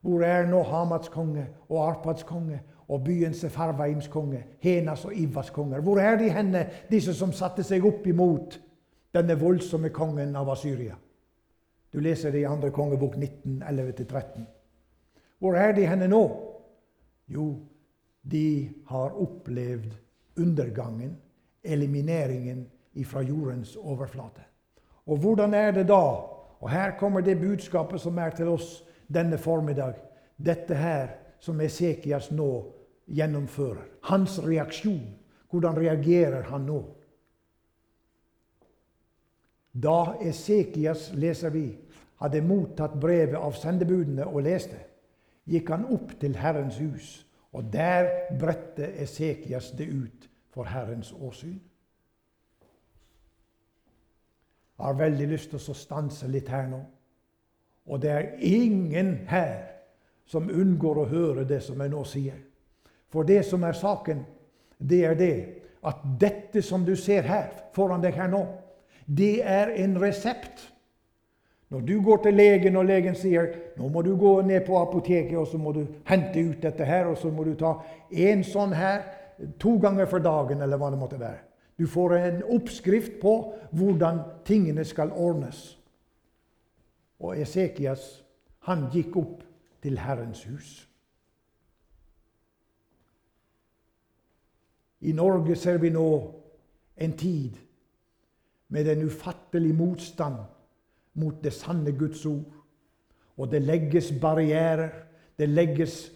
Hvor 0.00 0.22
er 0.22 0.46
nå 0.46 0.62
Hamats 0.62 1.08
konge 1.08 1.46
og 1.68 1.80
Arpads 1.88 2.22
konge 2.28 2.60
og 2.88 3.04
byens 3.04 3.44
farveims 3.48 4.08
konge, 4.08 4.44
Henas 4.60 5.04
og 5.04 5.16
Ivas 5.16 5.50
konger. 5.50 5.80
Hvor 5.80 5.98
er 5.98 6.18
de 6.18 6.30
henne, 6.30 6.66
disse 6.90 7.14
som 7.14 7.32
satte 7.32 7.64
seg 7.64 7.84
opp 7.84 8.06
imot 8.06 8.58
denne 9.14 9.36
voldsomme 9.40 9.88
kongen 9.94 10.36
av 10.36 10.50
Asyria? 10.52 10.96
Du 11.92 12.00
leser 12.02 12.32
det 12.34 12.42
i 12.42 12.48
2. 12.48 12.70
kongebok 12.74 13.16
19, 13.16 13.62
11-13. 13.62 14.44
Hvor 15.38 15.56
er 15.56 15.72
de 15.72 15.86
henne 15.86 16.08
nå? 16.10 16.22
Jo, 17.28 17.48
de 18.22 18.70
har 18.86 19.14
opplevd 19.20 19.94
undergangen, 20.40 21.16
elimineringen 21.62 22.66
fra 23.06 23.22
jordens 23.22 23.76
overflate. 23.76 24.42
Og 25.06 25.18
hvordan 25.18 25.54
er 25.54 25.70
det 25.70 25.88
da? 25.88 26.02
Og 26.60 26.70
her 26.70 26.96
kommer 26.98 27.20
det 27.20 27.40
budskapet 27.40 28.00
som 28.00 28.18
er 28.18 28.30
til 28.30 28.48
oss 28.48 28.84
denne 29.14 29.38
formiddag. 29.38 29.94
Dette 30.36 30.74
her 30.74 31.08
som 31.44 31.60
Esekias 31.60 32.30
nå 32.32 32.50
gjennomfører. 33.06 33.84
Hans 34.08 34.38
reaksjon. 34.44 35.04
Hvordan 35.50 35.76
reagerer 35.76 36.48
han 36.48 36.64
nå? 36.66 36.80
Da 39.74 40.14
Esekias, 40.22 41.10
leser 41.14 41.52
vi, 41.54 41.68
hadde 42.22 42.40
mottatt 42.46 42.94
brevet 43.00 43.36
av 43.38 43.54
sendebudene 43.58 44.26
og 44.26 44.46
leste, 44.46 44.78
gikk 45.50 45.70
han 45.74 45.86
opp 45.92 46.14
til 46.22 46.38
Herrens 46.38 46.78
hus, 46.80 47.08
og 47.54 47.68
der 47.74 48.08
bredte 48.40 48.88
Esekias 49.02 49.72
det 49.78 49.90
ut 49.90 50.28
for 50.54 50.70
Herrens 50.70 51.12
åsyn. 51.12 51.60
Jeg 54.74 54.86
har 54.86 54.98
veldig 54.98 55.28
lyst 55.30 55.52
til 55.52 55.60
å 55.60 55.76
stanse 55.78 56.26
litt 56.30 56.48
her 56.50 56.66
nå. 56.70 56.80
Og 57.86 58.00
det 58.02 58.10
er 58.10 58.32
ingen 58.42 59.14
her 59.30 59.73
som 60.26 60.48
unngår 60.50 61.00
å 61.02 61.08
høre 61.10 61.44
det 61.48 61.60
som 61.62 61.80
jeg 61.80 61.92
nå 61.92 62.04
sier. 62.08 62.38
For 63.12 63.26
det 63.28 63.44
som 63.46 63.64
er 63.64 63.76
saken, 63.78 64.24
det 64.78 65.04
er 65.06 65.18
det 65.18 65.34
at 65.84 66.00
dette 66.20 66.62
som 66.64 66.84
du 66.84 66.94
ser 66.96 67.26
her 67.28 67.50
foran 67.76 68.02
deg 68.02 68.16
her 68.16 68.30
nå, 68.32 68.44
det 69.06 69.42
er 69.44 69.74
en 69.84 69.98
resept. 70.00 70.70
Når 71.68 71.80
du 71.80 71.94
går 72.02 72.22
til 72.24 72.36
legen, 72.38 72.76
og 72.76 72.86
legen 72.88 73.16
sier 73.18 73.50
nå 73.76 73.88
må 73.92 74.02
du 74.06 74.14
gå 74.16 74.36
ned 74.46 74.64
på 74.66 74.76
apoteket 74.78 75.36
og 75.38 75.48
så 75.50 75.58
må 75.58 75.72
du 75.74 75.84
hente 76.08 76.40
ut 76.40 76.62
dette 76.62 76.86
her, 76.86 77.08
og 77.10 77.18
så 77.18 77.32
må 77.32 77.44
du 77.44 77.54
ta 77.58 77.76
en 78.10 78.44
sånn 78.46 78.72
her 78.76 79.02
to 79.60 79.76
ganger 79.82 80.06
for 80.06 80.22
dagen, 80.22 80.62
eller 80.62 80.78
hva 80.78 80.92
det 80.92 81.00
måtte 81.00 81.20
være. 81.20 81.42
Du 81.78 81.86
får 81.90 82.14
en 82.16 82.42
oppskrift 82.54 83.18
på 83.22 83.34
hvordan 83.74 84.20
tingene 84.46 84.84
skal 84.86 85.10
ordnes. 85.10 85.74
Og 87.18 87.34
Esekias 87.40 88.04
han 88.68 88.86
gikk 88.92 89.16
opp 89.18 89.42
til 89.84 89.98
Herrens 90.00 90.44
hus. 90.44 90.88
I 95.00 95.12
Norge 95.12 95.56
ser 95.60 95.76
vi 95.78 95.90
nå 95.92 96.08
en 96.96 97.12
tid 97.20 97.58
med 98.72 98.88
en 98.88 99.04
ufattelig 99.04 99.74
motstand 99.76 100.38
mot 101.20 101.42
det 101.44 101.52
sanne 101.52 101.92
Guds 101.92 102.24
ord. 102.26 102.54
Og 103.36 103.50
det 103.52 103.60
legges 103.62 104.08
barrierer, 104.20 104.88
det 105.38 105.48
legges, 105.48 106.10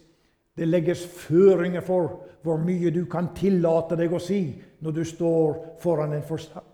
Det 0.59 0.69
legges 0.69 1.07
føringer 1.07 1.81
for 1.81 2.25
hvor 2.43 2.57
mye 2.59 2.91
du 2.91 3.05
kan 3.07 3.29
tillate 3.35 3.95
deg 3.97 4.11
å 4.11 4.19
si 4.19 4.41
når 4.81 4.93
du 4.93 5.05
står 5.05 5.61
foran 5.79 6.17
en 6.17 6.25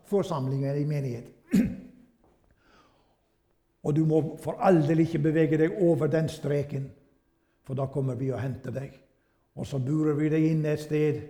forsamling 0.09 0.65
eller 0.65 0.81
i 0.81 0.87
menighet. 0.89 1.34
Og 3.85 3.97
du 3.97 4.05
må 4.09 4.21
for 4.41 4.61
all 4.65 4.81
del 4.89 5.05
ikke 5.05 5.21
bevege 5.27 5.59
deg 5.61 5.81
over 5.85 6.09
den 6.09 6.29
streken, 6.29 6.89
for 7.65 7.77
da 7.77 7.87
kommer 7.93 8.17
vi 8.17 8.31
og 8.33 8.41
henter 8.41 8.73
deg. 8.73 8.95
Og 9.55 9.67
så 9.67 9.79
burer 9.79 10.17
vi 10.19 10.31
deg 10.33 10.47
inn 10.51 10.65
et 10.67 10.81
sted, 10.81 11.21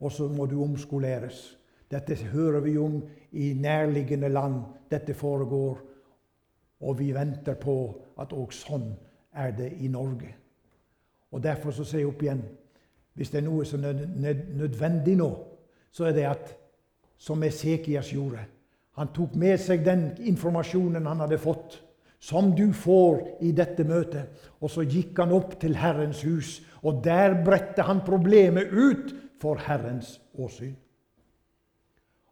og 0.00 0.12
så 0.12 0.28
må 0.28 0.46
du 0.46 0.58
omskoleres. 0.62 1.56
Dette 1.90 2.14
hører 2.32 2.60
vi 2.60 2.76
om 2.78 3.00
i 3.32 3.52
nærliggende 3.54 4.28
land. 4.28 4.62
Dette 4.90 5.14
foregår. 5.14 5.78
Og 6.80 6.98
vi 6.98 7.10
venter 7.14 7.54
på 7.60 7.76
at 8.18 8.32
òg 8.32 8.54
sånn 8.54 8.92
er 9.34 9.50
det 9.56 9.72
i 9.82 9.88
Norge. 9.88 10.34
Og 11.30 11.42
Derfor 11.42 11.70
så 11.70 11.84
sier 11.84 12.04
jeg 12.04 12.10
opp 12.10 12.22
igjen 12.22 12.42
hvis 13.18 13.32
det 13.32 13.40
er 13.40 13.44
noe 13.44 13.66
som 13.66 13.82
er 13.84 13.98
nødvendig 14.56 15.16
nå, 15.18 15.28
så 15.92 16.06
er 16.08 16.14
det 16.16 16.24
at 16.24 16.52
som 17.20 17.42
Esekias 17.42 18.12
gjorde 18.14 18.46
Han 18.96 19.10
tok 19.12 19.34
med 19.36 19.58
seg 19.60 19.84
den 19.84 20.06
informasjonen 20.30 21.06
han 21.06 21.20
hadde 21.20 21.38
fått, 21.38 21.76
som 22.20 22.52
du 22.54 22.68
får 22.76 23.22
i 23.40 23.52
dette 23.56 23.84
møtet, 23.88 24.28
og 24.60 24.70
så 24.70 24.84
gikk 24.84 25.18
han 25.22 25.32
opp 25.32 25.56
til 25.60 25.74
Herrens 25.80 26.20
hus, 26.22 26.58
og 26.84 27.00
der 27.04 27.38
bredte 27.44 27.84
han 27.88 28.02
problemet 28.04 28.72
ut 28.72 29.14
for 29.40 29.60
Herrens 29.64 30.18
åsyn. 30.36 30.76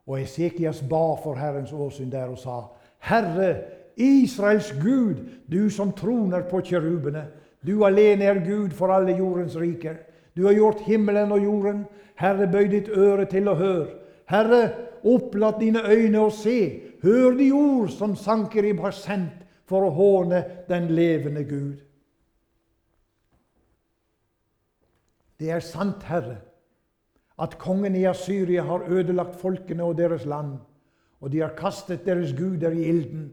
Og 0.09 0.21
Esekias 0.21 0.83
ba 0.89 1.17
for 1.23 1.41
Herrens 1.41 1.73
åsyn 1.73 2.13
der 2.13 2.29
og 2.33 2.39
sa, 2.41 2.61
Herre, 3.01 3.51
Israels 3.99 4.71
Gud, 4.79 5.25
du 5.51 5.71
som 5.73 5.93
troner 5.97 6.45
på 6.49 6.61
kjerubene, 6.65 7.25
du 7.67 7.83
alene 7.85 8.29
er 8.29 8.45
Gud 8.45 8.77
for 8.77 8.93
alle 8.95 9.17
jordens 9.19 9.57
riker. 9.59 9.97
Du 10.37 10.45
har 10.47 10.55
gjort 10.55 10.85
himmelen 10.87 11.33
og 11.35 11.43
jorden. 11.43 11.81
Herre, 12.15 12.47
bøy 12.47 12.69
ditt 12.71 12.89
øre 12.95 13.27
til 13.31 13.49
å 13.51 13.57
høre. 13.59 13.89
Herre, 14.31 14.63
opplatt 15.03 15.59
dine 15.61 15.83
øyne 15.83 16.21
og 16.23 16.33
se. 16.33 16.59
Hør 17.03 17.35
de 17.39 17.51
ord 17.55 17.91
som 17.91 18.15
Sankerib 18.17 18.81
har 18.85 18.95
sendt 18.95 19.48
for 19.69 19.85
å 19.85 19.93
håne 19.95 20.43
den 20.69 20.89
levende 20.97 21.45
Gud. 21.45 21.77
Det 25.39 25.53
er 25.55 25.63
sant, 25.63 26.03
Herre, 26.09 26.41
at 27.39 27.59
kongen 27.61 27.95
i 27.95 28.07
Asyria 28.11 28.65
har 28.67 28.89
ødelagt 28.91 29.37
folkene 29.39 29.85
og 29.87 29.99
deres 30.01 30.25
land, 30.27 30.57
og 31.21 31.31
de 31.31 31.45
har 31.45 31.55
kastet 31.59 32.07
deres 32.07 32.33
guder 32.35 32.75
i 32.75 32.89
ilden. 32.89 33.29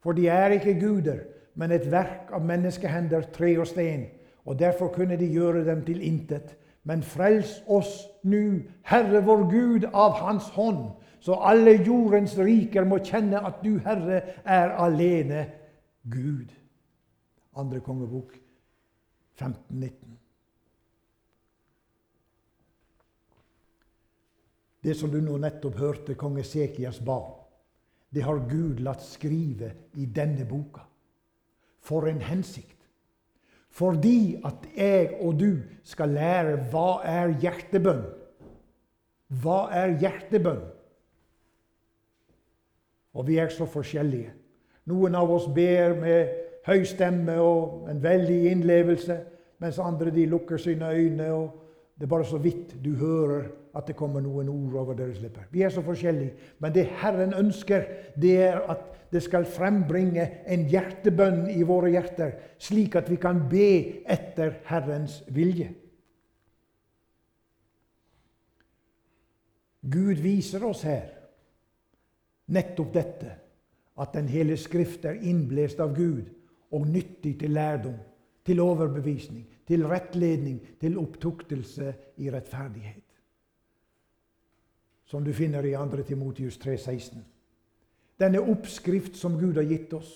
For 0.00 0.16
de 0.16 0.28
er 0.32 0.56
ikke 0.56 0.78
guder, 0.80 1.20
men 1.54 1.72
et 1.72 1.90
verk 1.92 2.30
av 2.32 2.44
menneskehender, 2.48 3.28
tre 3.34 3.52
og 3.60 3.68
sten. 3.68 4.06
Og 4.48 4.56
derfor 4.58 4.88
kunne 4.94 5.18
de 5.20 5.28
gjøre 5.28 5.66
dem 5.66 5.84
til 5.84 6.00
intet. 6.06 6.56
Men 6.88 7.02
frels 7.04 7.58
oss 7.68 8.06
nu, 8.24 8.62
Herre 8.88 9.20
vår 9.26 9.44
Gud, 9.50 9.84
av 9.92 10.16
Hans 10.22 10.48
hånd, 10.56 10.94
så 11.20 11.36
alle 11.44 11.74
jordens 11.84 12.38
riker 12.40 12.86
må 12.88 13.02
kjenne 13.04 13.42
at 13.44 13.60
du, 13.60 13.74
Herre, 13.84 14.22
er 14.44 14.72
alene 14.80 15.44
Gud. 16.02 16.52
Andre 17.52 17.80
kongebok 17.80 18.34
1519. 19.34 20.18
Det 24.80 24.94
som 24.96 25.10
du 25.12 25.20
nå 25.20 25.36
nettopp 25.36 25.76
hørte 25.76 26.16
konge 26.16 26.44
Sekias 26.46 27.00
ba, 27.04 27.18
det 28.10 28.24
har 28.24 28.40
Gud 28.48 28.80
latt 28.80 29.02
skrive 29.04 29.74
i 30.00 30.06
denne 30.06 30.46
boka. 30.48 30.86
For 31.80 32.08
en 32.08 32.22
hensikt! 32.24 32.76
Fordi 33.70 34.40
at 34.44 34.64
jeg 34.74 35.12
og 35.22 35.36
du 35.38 35.60
skal 35.86 36.16
lære 36.16 36.56
hva 36.72 37.02
er 37.06 37.36
hjertebønn. 37.38 38.02
Hva 39.42 39.60
er 39.70 39.94
hjertebønn? 40.00 40.64
Og 43.14 43.26
vi 43.28 43.38
er 43.38 43.52
så 43.54 43.68
forskjellige. 43.70 44.32
Noen 44.90 45.14
av 45.14 45.30
oss 45.30 45.46
ber 45.54 45.94
med 46.00 46.36
høy 46.66 46.84
stemme 46.88 47.36
og 47.40 47.88
en 47.90 48.02
veldig 48.02 48.40
innlevelse, 48.50 49.16
mens 49.62 49.78
andre 49.82 50.12
de 50.14 50.26
lukker 50.28 50.60
sine 50.60 50.90
øyne. 50.90 51.32
og 51.32 51.50
Det 51.94 52.06
er 52.06 52.14
bare 52.14 52.26
så 52.26 52.38
vidt 52.38 52.76
du 52.84 52.94
hører 52.96 53.50
at 53.76 53.86
det 53.86 53.96
kommer 53.96 54.20
noen 54.20 54.48
ord 54.50 54.78
over 54.82 54.96
deres 54.98 55.20
lepper. 55.22 55.46
Vi 55.50 55.62
er 55.62 55.70
så 55.70 55.82
forskjellige. 55.82 56.34
Men 56.58 56.74
det 56.74 56.88
Herren 57.02 57.34
ønsker, 57.34 57.84
det 58.16 58.36
er 58.42 58.58
at 58.72 58.86
det 59.12 59.22
skal 59.22 59.46
frembringe 59.46 60.26
en 60.46 60.66
hjertebønn 60.70 61.48
i 61.50 61.62
våre 61.66 61.90
hjerter, 61.90 62.34
slik 62.58 62.96
at 62.98 63.10
vi 63.10 63.18
kan 63.18 63.44
be 63.50 64.02
etter 64.06 64.60
Herrens 64.70 65.20
vilje. 65.34 65.70
Gud 69.80 70.20
viser 70.22 70.64
oss 70.68 70.82
her 70.86 71.08
nettopp 72.50 72.92
dette, 72.94 73.32
at 73.98 74.14
Den 74.14 74.28
hele 74.28 74.56
Skrift 74.56 75.04
er 75.04 75.18
innblest 75.22 75.80
av 75.80 75.94
Gud 75.96 76.22
og 76.70 76.86
nyttig 76.86 77.38
til 77.40 77.50
lærdom, 77.50 77.98
til 78.44 78.60
overbevisning, 78.60 79.46
til 79.66 79.86
rettledning, 79.86 80.60
til 80.80 80.98
opptuktelse 80.98 81.94
i 82.16 82.30
rettferdighet. 82.30 83.04
Som 85.04 85.24
du 85.24 85.32
finner 85.32 85.62
i 85.66 85.74
2. 85.74 86.02
Timotius 86.02 86.56
3,16 86.56 87.18
denne 88.20 88.40
oppskrift 88.40 89.16
som 89.16 89.38
Gud 89.40 89.56
har 89.56 89.68
gitt 89.68 89.92
oss. 89.96 90.10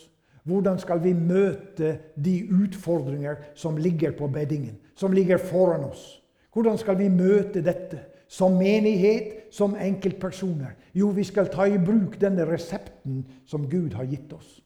Hvordan 0.45 0.77
skal 0.79 1.01
vi 1.01 1.15
møte 1.17 1.95
de 2.21 2.35
utfordringer 2.53 3.39
som 3.57 3.79
ligger 3.81 4.13
på 4.13 4.29
beddingen, 4.29 4.77
som 4.95 5.13
ligger 5.13 5.41
foran 5.41 5.87
oss? 5.89 6.21
Hvordan 6.53 6.77
skal 6.79 6.99
vi 6.99 7.09
møte 7.09 7.65
dette 7.65 8.03
som 8.35 8.57
menighet, 8.59 9.55
som 9.55 9.77
enkeltpersoner? 9.79 10.75
Jo, 10.95 11.13
vi 11.15 11.25
skal 11.25 11.51
ta 11.53 11.67
i 11.71 11.79
bruk 11.79 12.17
denne 12.21 12.47
resepten 12.49 13.23
som 13.47 13.69
Gud 13.71 13.95
har 13.95 14.09
gitt 14.11 14.33
oss. 14.35 14.57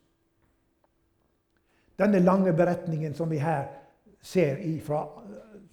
Denne 1.99 2.23
lange 2.23 2.55
beretningen 2.57 3.15
som 3.15 3.29
vi 3.29 3.41
her 3.43 3.67
ser 4.23 4.63
ifra, 4.65 5.03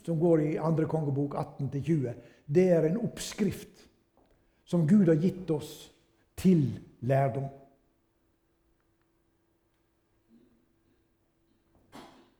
som 0.03 0.19
går 0.19 0.43
i 0.43 0.51
2. 0.57 0.87
kongebok 0.91 1.37
18-20, 1.39 2.11
det 2.45 2.65
er 2.73 2.89
en 2.89 2.99
oppskrift 3.05 3.85
som 4.65 4.87
Gud 4.89 5.07
har 5.07 5.21
gitt 5.21 5.51
oss 5.53 5.71
til 6.35 6.67
lærdom. 7.05 7.47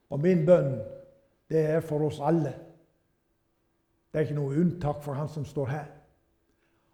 Og 0.09 0.19
min 0.21 0.43
bønn, 0.45 0.75
det 1.49 1.63
er 1.77 1.85
for 1.85 2.09
oss 2.09 2.19
alle. 2.19 2.53
Det 4.15 4.21
er 4.21 4.29
ikke 4.29 4.37
noe 4.37 4.59
unntak 4.61 5.01
for 5.03 5.19
han 5.19 5.27
som 5.27 5.43
står 5.43 5.65
her. 5.67 5.87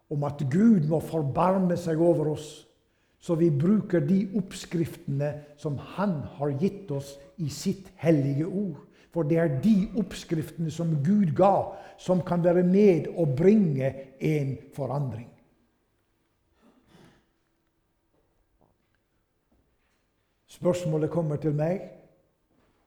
Om 0.09 0.23
at 0.25 0.39
Gud 0.49 0.87
må 0.89 0.97
forbarme 1.05 1.75
seg 1.77 1.99
over 2.01 2.31
oss, 2.31 2.47
så 3.21 3.35
vi 3.37 3.51
bruker 3.53 4.01
de 4.01 4.23
oppskriftene 4.39 5.29
som 5.61 5.77
Han 5.77 6.15
har 6.39 6.55
gitt 6.57 6.89
oss 6.89 7.11
i 7.37 7.51
sitt 7.53 7.91
hellige 8.01 8.47
ord. 8.49 8.81
For 9.13 9.29
det 9.29 9.37
er 9.37 9.53
de 9.61 9.75
oppskriftene 10.01 10.73
som 10.73 10.97
Gud 11.05 11.35
ga, 11.37 11.77
som 12.01 12.25
kan 12.25 12.41
være 12.41 12.65
med 12.65 13.11
og 13.13 13.37
bringe 13.37 13.93
en 14.17 14.57
forandring. 14.73 15.29
Spørsmålet 20.49 21.13
kommer 21.13 21.37
til 21.37 21.53
meg, 21.53 21.85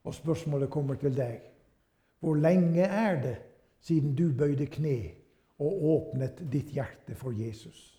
og 0.02 0.18
spørsmålet 0.18 0.74
kommer 0.74 0.98
til 0.98 1.14
deg. 1.14 1.38
Hvor 2.18 2.34
lenge 2.34 2.82
er 2.82 3.20
det 3.22 3.40
siden 3.84 4.14
du 4.16 4.30
bøyde 4.32 4.66
kne 4.66 4.98
og 5.60 5.84
åpnet 5.94 6.40
ditt 6.52 6.72
hjerte 6.74 7.16
for 7.18 7.36
Jesus? 7.36 7.90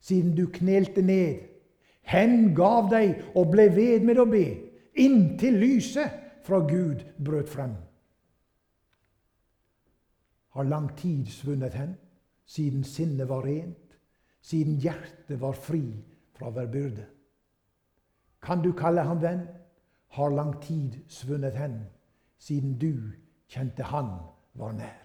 Siden 0.00 0.34
du 0.36 0.46
knelte 0.50 1.02
ned, 1.04 1.44
hengav 2.02 2.88
deg 2.90 3.20
og 3.36 3.52
ble 3.52 3.68
ved 3.76 4.06
med 4.08 4.18
å 4.18 4.26
be, 4.26 4.46
inntil 4.98 5.60
lyset 5.62 6.18
fra 6.42 6.58
Gud 6.66 7.04
brøt 7.22 7.52
frem. 7.52 7.76
Har 10.52 10.68
lang 10.68 10.90
tid 10.98 11.30
svunnet 11.32 11.76
hen, 11.78 11.94
siden 12.44 12.84
sinnet 12.84 13.28
var 13.28 13.46
rent, 13.46 13.96
siden 14.42 14.80
hjertet 14.82 15.38
var 15.40 15.54
fri 15.56 15.84
fra 16.34 16.50
hver 16.50 16.66
byrde. 16.72 17.06
Kan 18.42 18.62
du 18.64 18.72
kalle 18.76 19.06
ham 19.06 19.22
venn? 19.22 19.46
Har 20.12 20.34
lang 20.34 20.58
tid 20.60 20.98
svunnet 21.08 21.54
hen 21.56 21.78
siden 22.42 22.74
du 22.78 23.14
kjente 23.48 23.86
han 23.86 24.10
var 24.58 24.72
nær. 24.76 24.98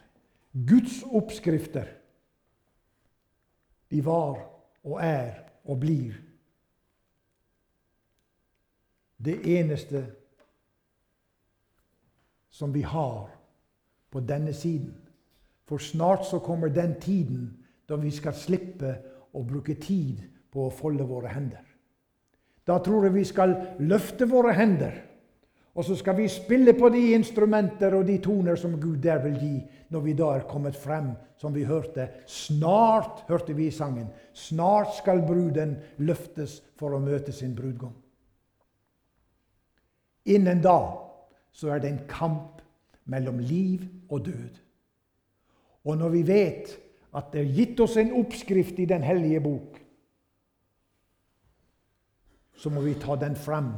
Guds 0.68 1.04
oppskrifter, 1.04 1.88
de 3.92 4.06
var 4.06 4.40
og 4.84 5.00
er 5.04 5.44
og 5.68 5.80
blir 5.80 6.16
det 9.18 9.36
eneste 9.58 10.04
som 12.50 12.74
vi 12.74 12.82
har 12.82 13.30
på 14.10 14.20
denne 14.20 14.54
siden. 14.54 14.94
For 15.68 15.78
snart 15.78 16.26
så 16.26 16.40
kommer 16.40 16.68
den 16.74 16.96
tiden 17.02 17.50
da 17.90 17.96
vi 17.96 18.12
skal 18.12 18.36
slippe 18.36 18.94
å 19.36 19.44
bruke 19.44 19.76
tid 19.76 20.24
på 20.52 20.68
å 20.68 20.74
folde 20.74 21.06
våre 21.08 21.32
hender. 21.32 21.64
Da 22.68 22.80
tror 22.84 23.08
jeg 23.08 23.16
vi 23.16 23.26
skal 23.28 23.56
løfte 23.80 24.28
våre 24.30 24.54
hender 24.58 25.07
Og 25.78 25.86
så 25.86 25.96
skal 25.96 26.18
vi 26.18 26.26
spille 26.28 26.74
på 26.74 26.90
de 26.90 27.12
instrumenter 27.14 27.94
og 27.94 28.08
de 28.08 28.18
toner 28.18 28.58
som 28.58 28.80
Gud 28.82 28.98
der 28.98 29.22
vil 29.22 29.36
gi, 29.38 29.58
når 29.94 30.02
vi 30.02 30.14
da 30.18 30.32
er 30.34 30.48
kommet 30.50 30.76
frem, 30.76 31.12
som 31.38 31.54
vi 31.54 31.68
hørte. 31.70 32.08
Snart, 32.26 33.24
hørte 33.28 33.54
vi 33.54 33.68
i 33.68 33.72
sangen, 33.72 34.08
snart 34.34 34.96
skal 34.98 35.22
bruden 35.28 35.76
løftes 36.02 36.64
for 36.80 36.98
å 36.98 37.02
møte 37.04 37.32
sin 37.32 37.54
brudgom. 37.56 37.94
Innen 40.26 40.64
da 40.66 40.80
så 41.54 41.70
er 41.74 41.84
det 41.84 41.92
en 41.92 42.08
kamp 42.10 42.64
mellom 43.06 43.38
liv 43.40 43.86
og 44.10 44.26
død. 44.26 44.58
Og 45.86 45.98
når 45.98 46.10
vi 46.10 46.24
vet 46.28 46.74
at 47.16 47.30
det 47.34 47.44
er 47.44 47.54
gitt 47.54 47.80
oss 47.86 48.00
en 48.02 48.16
oppskrift 48.18 48.80
i 48.82 48.90
Den 48.90 49.06
hellige 49.06 49.40
bok, 49.46 49.78
så 52.58 52.74
må 52.74 52.82
vi 52.82 52.98
ta 52.98 53.16
den 53.16 53.38
frem, 53.38 53.70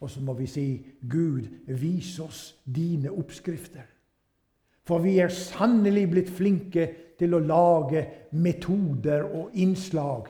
og 0.00 0.10
så 0.10 0.20
må 0.20 0.34
vi 0.36 0.46
si, 0.46 0.66
Gud, 1.10 1.46
vis 1.66 2.18
oss 2.20 2.56
dine 2.64 3.12
oppskrifter. 3.12 3.86
For 4.86 5.02
vi 5.02 5.16
er 5.18 5.32
sannelig 5.32 6.04
blitt 6.10 6.30
flinke 6.30 6.86
til 7.18 7.34
å 7.34 7.42
lage 7.42 8.04
metoder 8.36 9.24
og 9.24 9.56
innslag. 9.58 10.28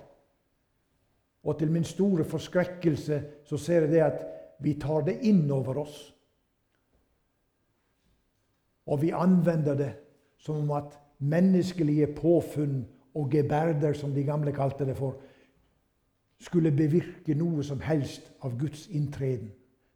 Og 1.47 1.59
til 1.59 1.71
min 1.75 1.85
store 1.85 2.25
forskrekkelse 2.25 3.21
så 3.47 3.59
ser 3.61 3.87
jeg 3.87 3.93
det 3.93 4.05
at 4.07 4.23
vi 4.63 4.77
tar 4.81 5.05
det 5.07 5.19
inn 5.29 5.45
over 5.53 5.83
oss. 5.83 5.99
Og 8.87 9.03
vi 9.03 9.11
anvender 9.11 9.77
det 9.77 9.93
som 10.39 10.63
om 10.63 10.71
at 10.79 10.95
menneskelige 11.19 12.09
påfunn 12.15 12.85
og 13.17 13.31
geberder, 13.33 13.93
som 13.93 14.15
de 14.15 14.25
gamle 14.25 14.53
kalte 14.53 14.87
det 14.87 14.97
for, 14.97 15.17
skulle 16.41 16.73
bevirke 16.73 17.35
noe 17.35 17.65
som 17.65 17.81
helst 17.81 18.29
av 18.45 18.59
Guds 18.61 18.87
inntreden. 18.93 19.51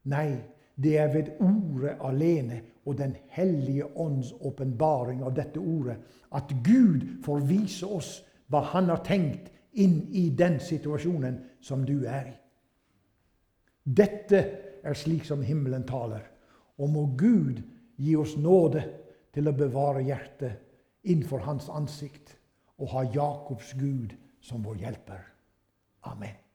Nei, 0.04 0.38
det 0.76 0.98
er 0.98 1.12
ved 1.12 1.32
ordet 1.40 1.96
alene 2.00 2.62
og 2.86 2.98
Den 2.98 3.16
hellige 3.28 3.84
ånds 3.98 4.32
åpenbaring 4.40 5.22
av 5.22 5.34
dette 5.36 5.60
ordet 5.60 5.96
at 6.32 6.52
Gud 6.64 7.04
får 7.24 7.44
vise 7.46 7.86
oss 7.86 8.22
hva 8.50 8.62
Han 8.72 8.88
har 8.88 9.04
tenkt 9.04 9.50
inn 9.72 10.08
i 10.10 10.30
den 10.30 10.58
situasjonen 10.60 11.38
som 11.60 11.84
du 11.86 12.06
er 12.08 12.32
i. 12.32 12.36
Dette 13.84 14.40
er 14.82 14.96
slik 14.96 15.24
som 15.24 15.42
himmelen 15.42 15.86
taler. 15.86 16.24
Og 16.80 16.90
må 16.90 17.06
Gud 17.18 17.60
gi 18.00 18.16
oss 18.16 18.36
nåde 18.36 18.82
til 19.34 19.48
å 19.48 19.56
bevare 19.56 20.02
hjertet 20.02 20.58
innenfor 21.04 21.44
Hans 21.44 21.68
ansikt 21.68 22.34
og 22.80 22.88
ha 22.94 23.04
Jakobs 23.14 23.74
Gud 23.78 24.16
som 24.40 24.64
vår 24.64 24.80
hjelper. 24.86 25.20
Amen. 26.08 26.49